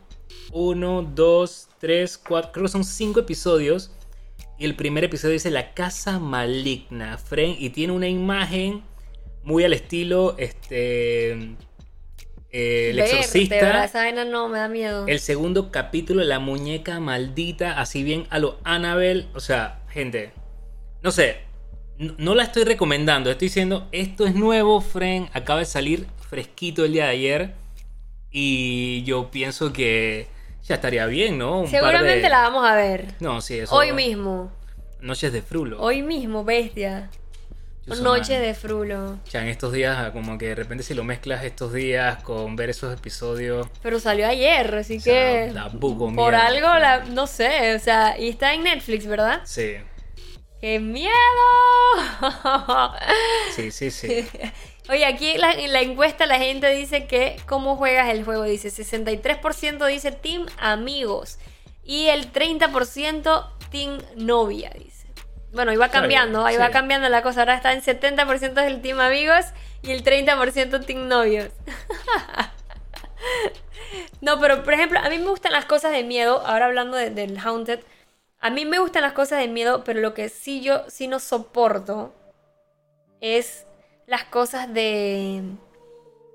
[0.51, 3.91] uno, dos, tres, cuatro, creo que son cinco episodios.
[4.57, 8.83] Y el primer episodio dice La Casa Maligna, Fren, y tiene una imagen
[9.43, 11.31] muy al estilo, este,
[12.51, 12.99] eh, El.
[12.99, 13.85] Exorcista.
[13.85, 15.07] Esa vaina no me da miedo.
[15.07, 19.27] El segundo capítulo, La Muñeca Maldita, así bien a lo Annabelle.
[19.33, 20.33] O sea, gente,
[21.01, 21.37] no sé,
[21.97, 26.83] no, no la estoy recomendando, estoy diciendo, esto es nuevo, Fren, acaba de salir fresquito
[26.83, 27.55] el día de ayer.
[28.31, 30.27] Y yo pienso que
[30.69, 31.57] ya estaría bien, ¿no?
[31.59, 33.07] Un par Seguramente de- la vamos a ver.
[33.19, 33.75] No, sí, eso.
[33.75, 34.51] Hoy mismo.
[35.01, 35.81] Noches de frulo.
[35.81, 37.09] Hoy mismo, bestia.
[37.87, 38.41] Chuzo, Noche man.
[38.43, 39.17] de frulo.
[39.31, 42.69] Ya en estos días, como que de repente si lo mezclas estos días con ver
[42.69, 45.51] esos episodios, Pero salió ayer, así o sea, que.
[45.53, 49.41] la buco Por algo, la, no sé, o sea, y está en Netflix, ¿verdad?
[49.45, 49.77] Sí,
[50.61, 51.09] ¡Qué miedo!
[53.55, 54.27] sí, sí, sí.
[54.89, 58.43] Oye, aquí la- en la encuesta la gente dice que cómo juegas el juego.
[58.43, 61.37] Dice 63% dice Team Amigos
[61.83, 65.07] y el 30% Team Novia, dice.
[65.53, 66.71] Bueno, iba cambiando, ahí va sí.
[66.73, 67.41] cambiando la cosa.
[67.41, 69.45] Ahora está en 70% del Team Amigos
[69.83, 71.49] y el 30% Team Novios.
[74.21, 76.41] No, pero por ejemplo, a mí me gustan las cosas de miedo.
[76.45, 77.79] Ahora hablando de- del Haunted.
[78.39, 81.19] A mí me gustan las cosas de miedo, pero lo que sí yo sí no
[81.19, 82.13] soporto
[83.21, 83.65] es
[84.09, 85.43] las cosas de.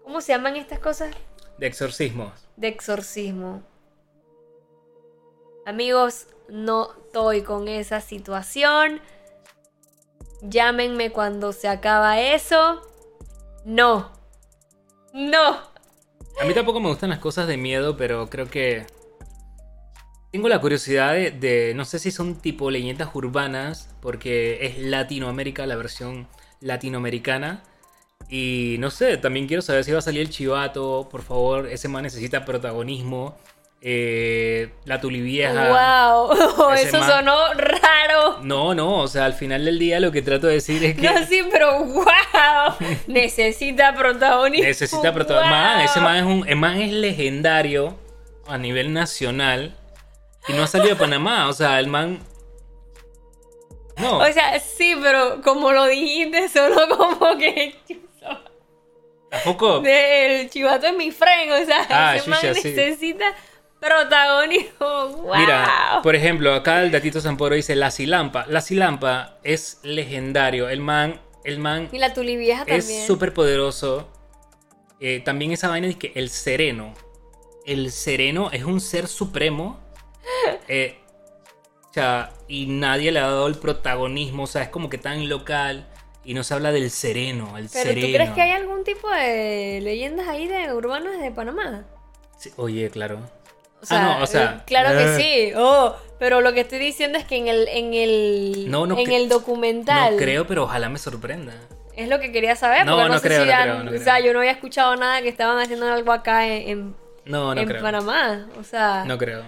[0.04, 1.14] ¿Cómo se llaman estas cosas?
[1.58, 2.32] De exorcismos.
[2.56, 3.62] De exorcismo.
[5.66, 9.00] Amigos, no estoy con esa situación.
[10.42, 12.80] Llámenme cuando se acaba eso.
[13.64, 14.12] No.
[15.12, 15.52] No.
[16.40, 18.86] A mí tampoco me gustan las cosas de miedo, pero creo que.
[20.30, 25.64] Tengo la curiosidad de, de- No sé si son tipo leyendas urbanas, porque es Latinoamérica,
[25.66, 26.28] la versión
[26.60, 27.62] latinoamericana.
[28.28, 31.08] Y no sé, también quiero saber si va a salir el chivato.
[31.10, 33.36] Por favor, ese man necesita protagonismo.
[33.86, 35.68] Eh, la tulivieja.
[35.68, 36.72] Wow.
[36.72, 38.38] Ese Eso man- sonó raro.
[38.42, 41.02] No, no, o sea, al final del día lo que trato de decir es que.
[41.02, 42.04] No, sí, pero wow.
[43.08, 44.66] Necesita protagonismo.
[44.66, 45.54] Necesita protagonismo.
[45.54, 45.64] Wow.
[45.64, 47.98] Man, ese man es, un, el man es legendario
[48.46, 49.76] a nivel nacional
[50.48, 51.48] y no ha salido de Panamá.
[51.48, 52.20] O sea, el man.
[53.96, 54.18] No.
[54.18, 57.76] O sea, sí, pero como lo dijiste, solo como que.
[59.30, 59.82] tampoco.
[59.84, 62.68] El chivato es mi friend, o sea, Ah, ese man chucha, sí.
[62.70, 63.34] necesita
[63.80, 65.08] protagonismo.
[65.08, 65.36] Wow.
[65.36, 68.46] Mira, por ejemplo, acá el datito Samporo dice la Silampa.
[68.48, 70.68] La Silampa es legendario.
[70.68, 73.06] El man, el man y la tulivieja es también.
[73.06, 74.08] súper poderoso.
[75.00, 76.94] Eh, también esa vaina es que el sereno.
[77.66, 79.80] El sereno es un ser supremo.
[80.68, 80.98] Eh,
[81.94, 84.42] o sea, y nadie le ha dado el protagonismo.
[84.42, 85.86] O sea, es como que tan local.
[86.24, 87.56] Y no se habla del sereno.
[87.56, 88.06] El Pero sereno.
[88.08, 91.84] ¿tú crees que hay algún tipo de leyendas ahí de urbanas de Panamá?
[92.36, 93.20] Sí, oye, claro.
[93.80, 95.16] O sea, Ah, no, o sea, eh, claro que eh.
[95.50, 95.52] sí.
[95.56, 99.12] Oh, pero lo que estoy diciendo es que en el en el No, no en
[99.12, 101.52] el documental No creo, pero ojalá me sorprenda.
[101.94, 103.84] es lo que quería saber, No, porque no, no sé creo, si no han- creo,
[103.84, 106.96] no o sea, yo no había escuchado nada que estaban haciendo algo acá en, en,
[107.24, 107.82] No, no en creo.
[107.82, 109.42] Panamá, o sea, No creo.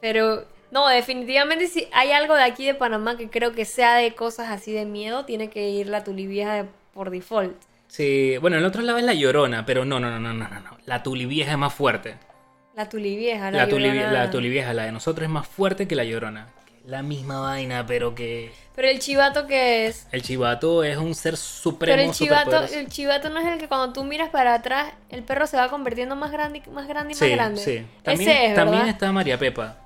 [0.00, 4.14] pero no, definitivamente si hay algo de aquí de Panamá que creo que sea de
[4.14, 7.56] cosas así de miedo, tiene que ir la tulivieja por default.
[7.86, 10.78] Sí, bueno, el otro lado es la llorona, pero no, no, no, no, no, no.
[10.84, 12.16] La tulivieja es más fuerte.
[12.74, 14.12] La tulivieja, la, La, Llorona.
[14.12, 16.48] la tulivieja, la de nosotros es más fuerte que la llorona.
[16.86, 18.52] La misma vaina, pero que.
[18.74, 21.96] Pero el chivato que es El chivato es un ser supremo.
[21.96, 25.22] Pero el chivato, el chivato no es el que cuando tú miras para atrás, el
[25.22, 27.60] perro se va convirtiendo más grande, y- más grande y más Sí, grande.
[27.60, 27.86] sí.
[28.02, 29.76] También, Ese es, también está María Pepa,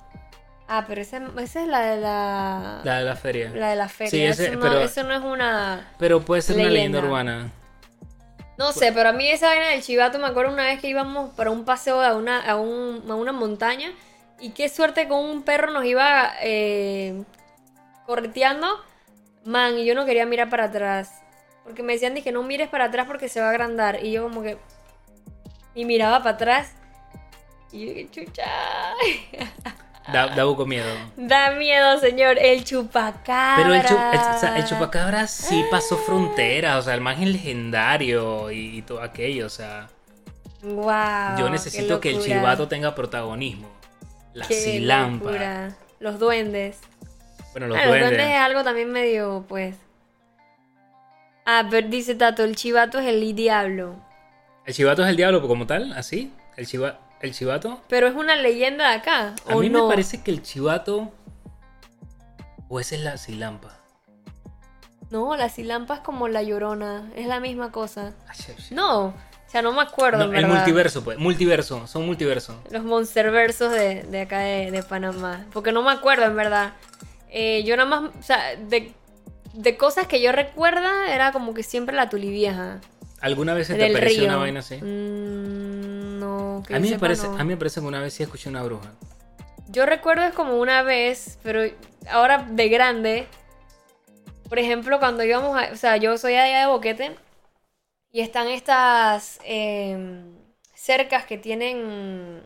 [0.75, 2.81] Ah, pero ese, esa es la de la...
[2.83, 3.51] la de la feria.
[3.53, 4.09] la de la feria.
[4.09, 5.91] Sí, ese- eso, no, pero- eso no es una...
[5.99, 7.51] Pero puede ser una leyenda urbana.
[8.57, 11.29] No sé, pero a mí esa vaina del chivato me acuerdo una vez que íbamos
[11.35, 13.91] para un paseo a una, a un- a una montaña
[14.39, 17.23] y qué suerte con un perro nos iba eh,
[18.07, 18.67] correteando.
[19.45, 21.21] Man, y yo no quería mirar para atrás.
[21.63, 24.03] Porque me decían que no mires para atrás porque se va a agrandar.
[24.03, 24.57] Y yo como que...
[25.75, 26.71] Y miraba para atrás.
[27.71, 28.43] Y yo, "¿Qué chucha.
[30.11, 30.85] Da, da poco miedo.
[31.15, 32.37] Da miedo, señor.
[32.37, 33.55] El chupacabra.
[33.55, 39.01] Pero el, el- chupacabra sí pasó fronteras, o sea, el más legendario y, y todo
[39.01, 39.87] aquello, o sea.
[40.61, 41.37] Wow.
[41.37, 43.69] Yo necesito que el chivato tenga protagonismo.
[44.33, 45.69] La silampa.
[45.99, 46.79] Los duendes.
[47.53, 48.09] Bueno, los Ah, los duendes.
[48.09, 49.75] duendes es algo también medio, pues.
[51.45, 53.95] Ah, pero dice Tato, el chivato es el diablo.
[54.65, 55.93] ¿El chivato es el diablo como tal?
[55.93, 56.33] ¿Así?
[56.55, 57.81] ¿El, chiva- el chivato?
[57.89, 59.35] Pero es una leyenda de acá.
[59.49, 59.83] A ¿o mí no?
[59.83, 61.11] me parece que el chivato.
[62.69, 63.77] O esa es la silampa.
[65.09, 67.09] No, la silampa es como la llorona.
[67.15, 68.13] Es la misma cosa.
[68.27, 68.55] Ay.
[68.71, 69.05] No.
[69.07, 69.13] O
[69.53, 70.17] sea, no me acuerdo.
[70.17, 70.55] No, en el verdad.
[70.57, 71.19] multiverso, pues.
[71.19, 72.59] Multiverso, son multiverso.
[72.71, 75.45] Los monsterversos de, de acá de, de Panamá.
[75.53, 76.73] Porque no me acuerdo, en verdad.
[77.29, 78.91] Eh, yo nada más, o sea, de,
[79.53, 82.79] de cosas que yo recuerda, era como que siempre la tulivieja.
[83.21, 84.29] ¿Alguna vez se te apareció río.
[84.29, 84.75] una vaina así?
[84.77, 85.82] Mm,
[86.57, 87.35] no, que A yo mí, sepa, parece, no.
[87.35, 88.91] a mí me parece que una vez sí escuché una bruja.
[89.69, 91.61] Yo recuerdo es como una vez, pero
[92.09, 93.27] ahora de grande.
[94.49, 95.71] Por ejemplo, cuando íbamos a.
[95.71, 97.15] O sea, yo soy allá de Boquete.
[98.11, 100.21] Y están estas eh,
[100.75, 102.43] cercas que tienen.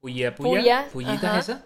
[0.00, 0.60] ¿Puya, puya?
[0.60, 1.38] Puya, ¿Pullitas ajá.
[1.40, 1.64] esa?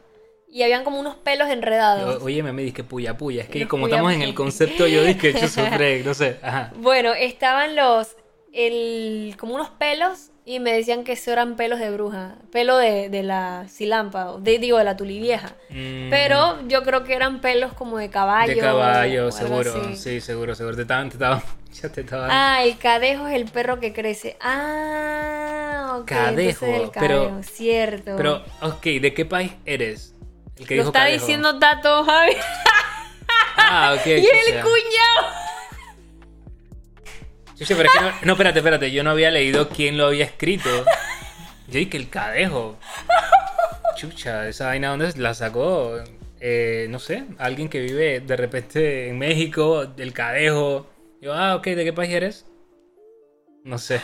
[0.51, 2.23] Y habían como unos pelos enredados.
[2.23, 3.43] Oye, me dije puya, puya.
[3.43, 6.39] Es que Los como puya, estamos en el concepto, yo dije que sufre, no sé.
[6.43, 6.73] Ajá.
[6.79, 8.17] Bueno, estaban los.
[8.53, 10.31] El, como unos pelos.
[10.51, 12.37] Y me decían que eso eran pelos de bruja.
[12.51, 14.37] Pelo de, de la silampa.
[14.39, 15.49] De, digo, de la tulivieja.
[15.69, 18.55] Mm, Pero yo creo que eran pelos como de caballo.
[18.55, 19.95] De caballo, o seguro.
[19.95, 20.75] Sí, seguro, seguro.
[20.75, 21.43] Te estaban, te estaban.
[21.83, 22.31] Ya te estaban.
[22.33, 24.39] Ah, el cadejo es el perro que crece.
[24.41, 26.07] Ah, ok.
[26.07, 28.17] Cadejo, el pero- cadejo, cierto.
[28.17, 30.15] Pero, ok, ¿de qué país eres?
[30.57, 31.21] El que Lo dijo está cadejo.
[31.21, 32.33] diciendo Tato, Javi.
[33.59, 34.07] Ah, ok.
[34.07, 35.48] y el cuñado.
[38.23, 38.91] No, espérate, espérate.
[38.93, 40.69] Yo no había leído quién lo había escrito.
[41.67, 42.79] Yo dije el cadejo.
[43.97, 45.99] Chucha, esa vaina dónde la sacó.
[46.41, 50.87] Eh, no sé, alguien que vive de repente en México, del cadejo.
[51.21, 52.47] Yo, ah, ok, ¿de qué país eres?
[53.65, 54.01] No sé.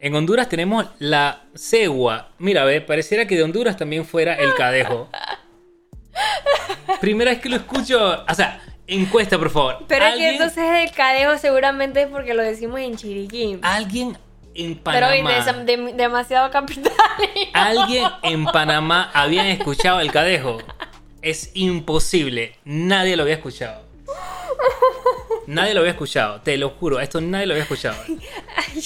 [0.00, 2.28] En Honduras tenemos la cegua.
[2.38, 5.08] Mira, a ver, pareciera que de Honduras también fuera el cadejo.
[7.00, 8.22] Primera vez que lo escucho.
[8.28, 9.78] O sea, encuesta, por favor.
[9.88, 13.58] Pero es que ¿Alguien- entonces el cadejo seguramente es porque lo decimos en Chiriquí.
[13.62, 14.16] Alguien
[14.54, 15.62] en Pero Panamá.
[15.64, 16.92] de- de- demasiado capital.
[17.52, 20.58] Alguien en Panamá había escuchado el cadejo.
[21.22, 22.56] Es imposible.
[22.64, 23.82] Nadie lo había escuchado.
[25.46, 26.40] Nadie lo había escuchado.
[26.40, 27.00] Te lo juro.
[27.00, 27.96] Esto nadie lo había escuchado.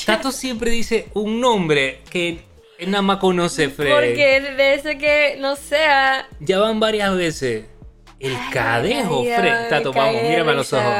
[0.06, 2.40] Tato siempre dice un nombre que
[2.86, 3.92] nada más conoce Fred.
[3.94, 7.66] Porque de eso que, no sé, ah, Ya van varias veces.
[8.20, 9.68] El cadejo, Fred.
[9.68, 10.94] Tato, vamos, mírame a los ojos.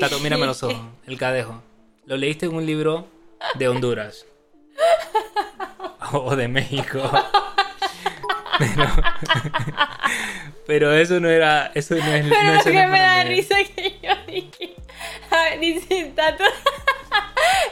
[0.00, 0.80] Tato, mírame a los ojos.
[1.06, 1.62] El cadejo.
[2.06, 3.08] Lo leíste en un libro
[3.54, 4.26] de Honduras.
[6.12, 7.00] O de México.
[8.58, 8.86] Pero,
[10.66, 11.72] pero eso no era.
[11.74, 12.24] Eso no es.
[12.24, 14.74] Pero no, eso que me da risa que yo dije.
[15.30, 16.44] Ver, dice Tato.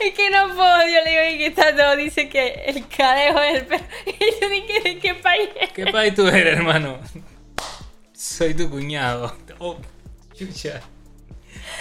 [0.01, 3.66] Es que no puedo, yo le digo que Tato dice que el cadejo es el
[3.66, 3.84] perro.
[4.07, 5.51] Y yo dije, ¿de qué país?
[5.72, 6.99] ¿Qué país tú eres, hermano?
[8.23, 9.35] Soy tu cuñado.
[9.59, 9.77] Oh,
[10.33, 10.81] chucha.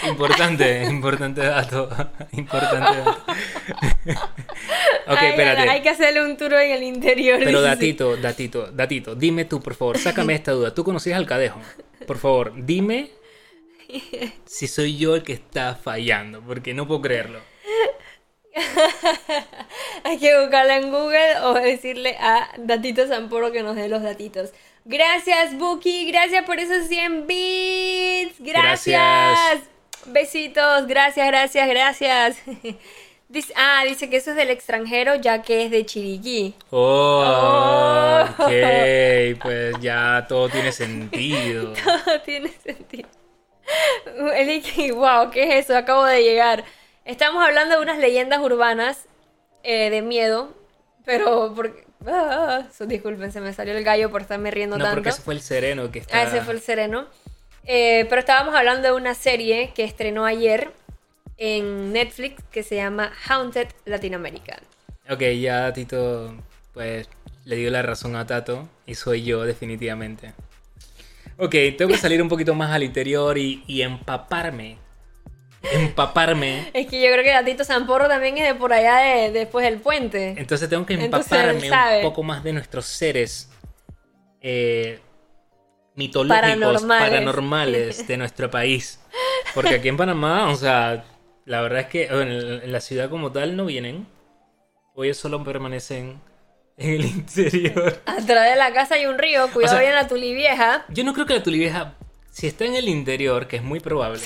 [0.08, 1.88] Importante, importante dato.
[2.32, 3.10] Importante dato.
[5.06, 5.70] ok, Ay, espérate.
[5.70, 7.38] Hay que hacerle un tour en el interior.
[7.38, 7.70] Pero dice.
[7.70, 10.74] datito, datito, datito, dime tú, por favor, sácame esta duda.
[10.74, 11.60] ¿Tú conocías al cadejo?
[12.08, 13.10] Por favor, dime
[14.44, 17.38] si soy yo el que está fallando, porque no puedo creerlo.
[20.02, 24.50] Hay que buscarla en Google o decirle a Datito Samporo que nos dé los datitos.
[24.84, 26.10] Gracias, Buki.
[26.10, 28.34] Gracias por esos 100 bits.
[28.38, 28.86] Gracias.
[28.86, 29.70] Gracias.
[30.06, 30.86] Besitos.
[30.86, 32.36] Gracias, gracias, gracias.
[33.32, 36.54] Dice, ah, dice que eso es del extranjero ya que es de Chiriquí.
[36.68, 41.72] Oh, ok, pues ya todo tiene sentido.
[41.82, 43.08] Todo tiene sentido.
[44.34, 45.78] El Iki, wow, ¿qué es eso?
[45.78, 46.64] Acabo de llegar.
[47.06, 49.06] Estamos hablando de unas leyendas urbanas
[49.62, 50.52] eh, de miedo,
[51.06, 51.86] pero porque...
[52.06, 54.96] Ah, disculpen, se me salió el gallo por estarme riendo No, tanto.
[54.96, 56.18] porque ese fue el sereno que está...
[56.18, 57.06] Ah, ese fue el sereno.
[57.64, 60.72] Eh, pero estábamos hablando de una serie que estrenó ayer
[61.38, 64.58] en Netflix que se llama Haunted Latinoamérica.
[65.08, 66.34] Ok, ya Tito,
[66.74, 67.08] pues
[67.44, 70.32] le dio la razón a Tato y soy yo definitivamente.
[71.38, 74.76] Ok, tengo que salir un poquito más al interior y, y empaparme.
[75.70, 76.70] Empaparme.
[76.74, 79.78] Es que yo creo que Gatito Zamporro también es de por allá de, después del
[79.80, 80.34] puente.
[80.36, 83.48] Entonces tengo que empaparme un poco más de nuestros seres
[84.40, 84.98] eh,
[85.94, 87.10] mitológicos, Paranormales.
[87.10, 88.06] paranormales.
[88.08, 89.00] de nuestro país.
[89.54, 91.04] Porque aquí en Panamá, o sea,
[91.44, 94.06] la verdad es que bueno, en la ciudad como tal no vienen.
[94.94, 96.20] O ellos solo permanecen
[96.76, 98.02] en el interior.
[98.04, 100.84] Atrás de la casa hay un río, cuidado O sea- bien la tuli vieja.
[100.88, 101.94] Yo no creo que la tulivieja,
[102.30, 104.20] si está en el interior, que es muy probable,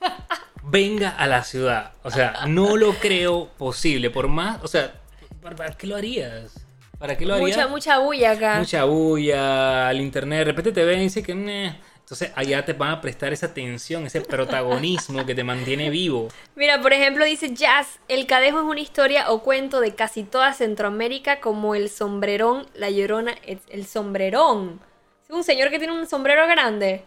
[0.62, 1.92] venga a la ciudad.
[2.02, 4.10] O sea, no lo creo posible.
[4.10, 4.94] Por más, o sea,
[5.40, 6.52] ¿para, qué lo harías?
[6.98, 7.56] ¿Para qué lo harías?
[7.56, 8.58] Mucha, mucha bulla acá.
[8.58, 11.34] Mucha bulla, al internet, de repente te ven y dicen que...
[11.34, 11.76] "Meh".
[12.02, 16.28] Entonces allá te van a prestar esa atención, ese protagonismo que te mantiene vivo.
[16.56, 20.52] Mira, por ejemplo, dice Jazz, el cadejo es una historia o cuento de casi toda
[20.52, 24.80] Centroamérica como el sombrerón, la llorona, el, el sombrerón.
[25.24, 27.04] Es un señor que tiene un sombrero grande.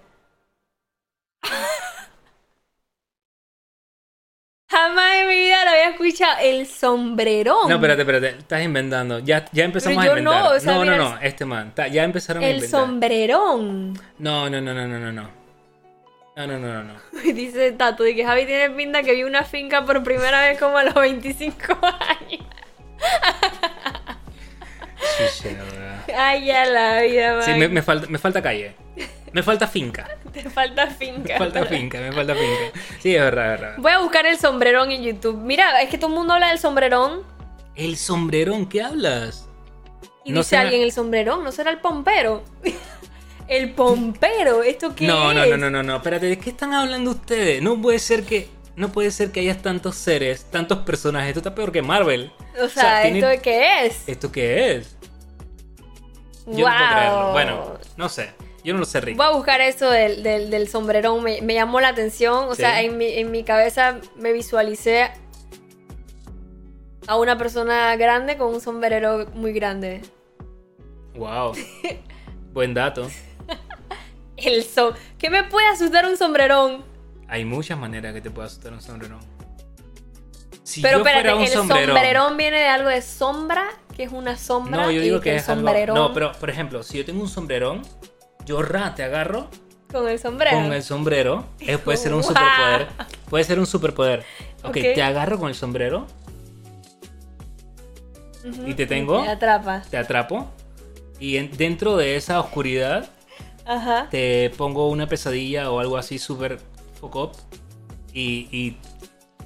[4.75, 6.37] Jamás en mi vida lo había escuchado.
[6.41, 7.69] El sombrerón.
[7.69, 9.19] No, espérate, espérate, estás inventando.
[9.19, 10.55] Ya, ya empezamos Pero a yo no, inventar.
[10.57, 11.73] o sea, no, no, mira, no, este man.
[11.91, 12.79] Ya empezaron a El inventar.
[12.81, 13.93] sombrerón.
[14.19, 15.29] No, no, no, no, no, no, no.
[16.35, 16.93] No, no, no, no, no.
[17.33, 20.77] Dice Tato, de que Javi tiene pinta que vio una finca por primera vez como
[20.77, 22.45] a los 25 años.
[25.17, 26.01] Chucha, la verdad.
[26.17, 27.59] Ay, ya la vida, Sí, man.
[27.59, 28.75] me, me falta, me falta calle.
[29.35, 30.07] Me falta finca.
[30.31, 31.33] Te falta finca.
[31.33, 32.79] Me falta finca, me falta finca.
[33.01, 33.75] Sí, es verdad, es verdad.
[33.79, 35.35] Voy a buscar el sombrerón en YouTube.
[35.41, 37.23] Mira, es que todo el mundo habla del sombrerón.
[37.75, 39.49] El sombrerón, ¿qué hablas?
[40.23, 42.43] Y No dice será- alguien el sombrerón, ¿no será el pompero?
[43.49, 45.49] el pompero, ¿esto qué No, no, es?
[45.49, 45.97] no, no, no, no.
[45.97, 47.61] Espérate, ¿de qué están hablando ustedes?
[47.61, 48.47] No puede ser que.
[48.77, 51.27] No puede ser que hayas tantos seres, tantos personajes.
[51.27, 52.31] Esto está peor que Marvel.
[52.63, 54.07] O sea, ¿esto qué es?
[54.07, 54.95] ¿Esto qué es?
[56.45, 57.31] Yo no puedo creerlo.
[57.33, 58.31] Bueno, no sé.
[58.65, 59.15] Yo no lo sé, Rick.
[59.15, 62.45] Voy a buscar eso del, del, del sombrerón, me, me llamó la atención.
[62.49, 62.61] O Sí.
[62.63, 65.11] sea, en mi, en mi cabeza me visualicé
[67.07, 70.01] a una persona grande con un sombrero muy grande.
[71.15, 71.53] Wow.
[72.53, 73.07] Buen dato.
[74.37, 76.83] El som ¿Qué me puede asustar un sombrerón?
[77.27, 79.19] Hay muchas maneras que te pueda asustar un sombrerón.
[80.63, 81.95] Si Pero espérate, un el sombrerón.
[81.95, 84.83] sombrerón viene de algo de sombra, que es una sombra.
[84.85, 85.71] No, yo digo y que es algo.
[85.93, 87.83] No, pero por ejemplo, si yo tengo un sombrerón,
[88.45, 89.47] yo ra, te agarro
[89.91, 90.57] con el sombrero.
[90.57, 91.45] con el sombrero.
[91.59, 92.87] eh, puede ser un superpoder.
[93.29, 94.19] Puede ser un superpoder.
[94.63, 94.73] Ok, Ok.
[94.73, 96.05] te agarro con el sombrero.
[98.65, 99.21] Y te tengo.
[99.23, 99.81] Me atrapa.
[99.89, 100.47] Te atrapo.
[101.19, 103.09] Y en- dentro de esa oscuridad
[103.65, 104.07] Ajá.
[104.11, 106.59] te pongo una pesadilla o algo así súper
[106.99, 107.31] fuck up.
[108.13, 108.77] Y, y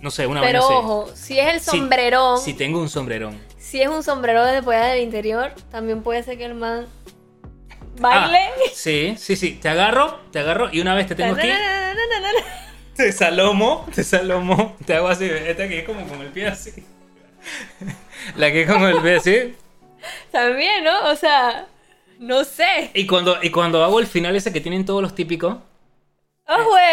[0.01, 3.37] no sé, una Pero ojo, si es el sombrerón, Si tengo un sombrerón.
[3.57, 6.85] si es un sombrero de polla del interior, también puede ser que el man
[7.99, 8.39] baile.
[8.39, 9.59] Ah, sí, sí, sí.
[9.61, 11.49] Te agarro, te agarro y una vez te tengo aquí.
[12.95, 14.75] Te salomo, te salomo.
[14.85, 15.23] Te hago así.
[15.23, 16.85] Esta que es como con el pie así.
[18.35, 19.55] La que es con el pie así.
[20.31, 21.09] También, ¿no?
[21.09, 21.67] O sea,
[22.19, 22.91] no sé.
[22.93, 25.55] Y cuando, y cuando hago el final ese que tienen todos los típicos.
[26.45, 26.83] ¡Oh, güey!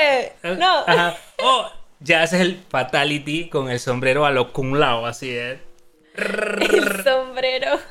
[0.45, 0.85] eh, No.
[0.87, 1.17] Ajá.
[1.43, 5.59] Oh, ya haces el fatality con el sombrero a lo cum lao, así, ¿eh?
[6.17, 7.79] El sombrero.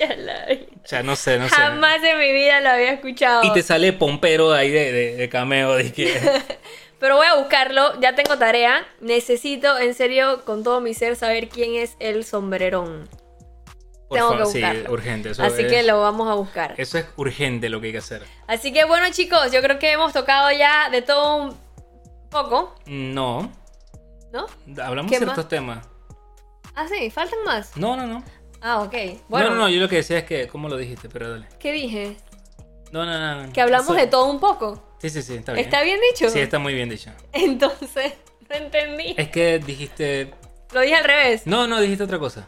[0.00, 1.54] O sea, no sé, no sé.
[1.56, 3.42] Jamás en mi vida lo había escuchado.
[3.44, 5.74] Y te sale pompero ahí de, de, de cameo.
[5.74, 6.14] De que...
[7.00, 8.86] Pero voy a buscarlo, ya tengo tarea.
[9.00, 13.08] Necesito, en serio, con todo mi ser, saber quién es el sombrerón.
[14.08, 14.92] Por Tengo favor, que sí, buscarlo.
[14.92, 15.30] urgente.
[15.30, 16.74] Eso Así es, que lo vamos a buscar.
[16.78, 18.22] Eso es urgente lo que hay que hacer.
[18.46, 21.56] Así que bueno, chicos, yo creo que hemos tocado ya de todo un
[22.30, 23.52] poco, No,
[24.32, 24.46] ¿no?
[24.82, 25.48] hablamos ¿Qué de ciertos más?
[25.48, 25.86] temas.
[26.78, 27.76] Ah, sí, faltan más.
[27.76, 28.22] No, no, no.
[28.60, 28.94] Ah, ok.
[29.28, 31.08] Bueno, No, no, no, yo lo que decía es que, ¿cómo lo dijiste?
[31.08, 31.48] Pero dale.
[31.58, 32.16] ¿qué dije?
[32.92, 33.46] No, no, no.
[33.46, 33.52] no.
[33.52, 34.94] Que hablamos de todo un poco.
[35.00, 35.64] Sí, sí, sí, está bien.
[35.64, 36.30] ¿Está bien dicho?
[36.30, 37.10] Sí, está muy bien dicho.
[37.32, 38.12] Entonces,
[38.48, 39.12] no entendí.
[39.16, 40.32] Es que dijiste.
[40.72, 41.48] Lo dije al revés.
[41.48, 42.46] No, no, dijiste otra cosa.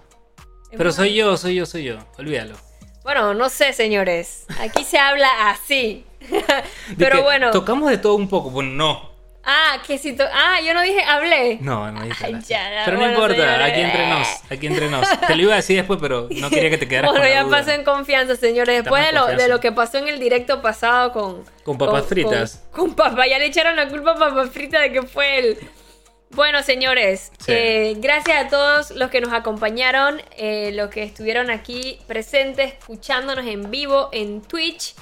[0.71, 1.99] Pero soy yo, soy yo, soy yo.
[2.17, 2.55] Olvídalo.
[3.03, 4.47] Bueno, no sé, señores.
[4.61, 6.07] Aquí se habla así.
[6.97, 7.51] Pero bueno.
[7.51, 8.51] Tocamos de todo un poco.
[8.51, 9.10] Bueno, no.
[9.43, 11.59] Ah, que si to- Ah, yo no dije hablé.
[11.63, 13.71] No, no dijiste Ay, ya, Pero no importa, señores.
[13.73, 15.21] aquí entre nos, aquí entre nos.
[15.27, 17.35] Te lo iba a decir después, pero no quería que te quedaras Bueno, con la
[17.37, 17.59] ya duda.
[17.59, 18.83] pasó en confianza, señores.
[18.83, 21.45] Después de lo, de lo que pasó en el directo pasado con...
[21.65, 22.63] Con papas fritas.
[22.71, 23.27] Con, con papas.
[23.31, 25.59] Ya le echaron la culpa a papas fritas de que fue él.
[26.33, 27.51] Bueno, señores, Sí.
[27.53, 33.47] eh, gracias a todos los que nos acompañaron, eh, los que estuvieron aquí presentes, escuchándonos
[33.47, 34.95] en vivo en Twitch.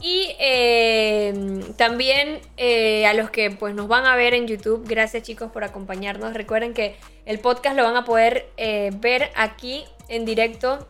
[0.00, 1.34] Y eh,
[1.76, 5.64] también eh, a los que pues nos van a ver en YouTube, gracias chicos por
[5.64, 6.34] acompañarnos.
[6.34, 6.96] Recuerden que
[7.26, 10.86] el podcast lo van a poder eh, ver aquí en directo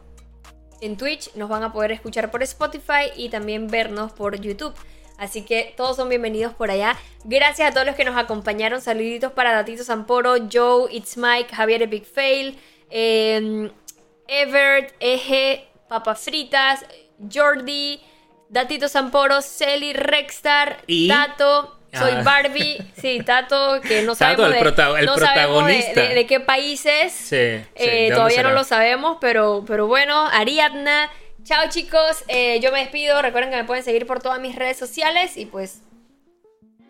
[0.81, 4.75] en Twitch, nos van a poder escuchar por Spotify y también vernos por YouTube.
[5.17, 6.97] Así que todos son bienvenidos por allá.
[7.25, 8.81] Gracias a todos los que nos acompañaron.
[8.81, 12.57] Saluditos para Datito Zamporo, Joe, It's Mike, Javier Epic Fail,
[12.91, 13.71] eh,
[14.29, 16.85] Evert, Eje, Papas Fritas,
[17.33, 18.01] Jordi,
[18.49, 21.75] Datito Zamporo, Celi, Rexstar, Y- Tato.
[21.91, 22.23] Soy Ah.
[22.23, 26.01] Barbie, sí, Tato, que no Tato, sabemos, el de, el no sabemos de- protagonista.
[26.03, 27.13] de- de qué países.
[27.13, 31.11] Sí, sí, Eh, ¿de dónde todavía no lo sabemos, pero, pero bueno, Ariadna.
[31.45, 33.23] Chao chicos, eh, yo me despido.
[33.23, 35.81] Recuerden que me pueden seguir por todas mis redes sociales y pues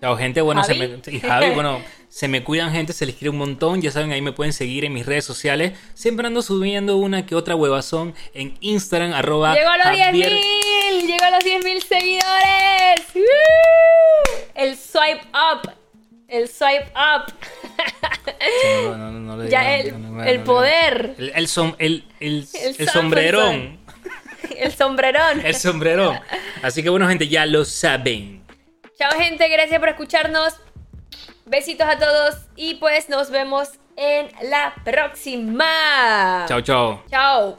[0.00, 0.40] Chao, gente.
[0.42, 2.92] Bueno, se me, y Javi, bueno, se me cuidan, gente.
[2.92, 3.82] Se les quiere un montón.
[3.82, 5.72] Ya saben, ahí me pueden seguir en mis redes sociales.
[5.94, 10.40] Siempre ando subiendo una que otra huevazón en Instagram, arroba llegó a los Javier-
[10.92, 13.14] 10.000, llegó a los 10.000 seguidores.
[13.14, 13.22] ¡Woo!
[14.54, 15.70] El swipe up,
[16.28, 17.32] el swipe up.
[18.84, 19.94] No, no, no, no le ya el,
[20.26, 22.46] el poder, El, el, som- el, el,
[22.78, 23.78] El sombrerón.
[24.56, 25.40] el sombrerón.
[25.44, 26.20] El sombrerón.
[26.62, 28.37] Así que bueno, gente, ya lo saben.
[28.98, 30.56] Chao gente, gracias por escucharnos.
[31.46, 36.44] Besitos a todos y pues nos vemos en la próxima.
[36.48, 37.04] Chao, chao.
[37.08, 37.56] Chao.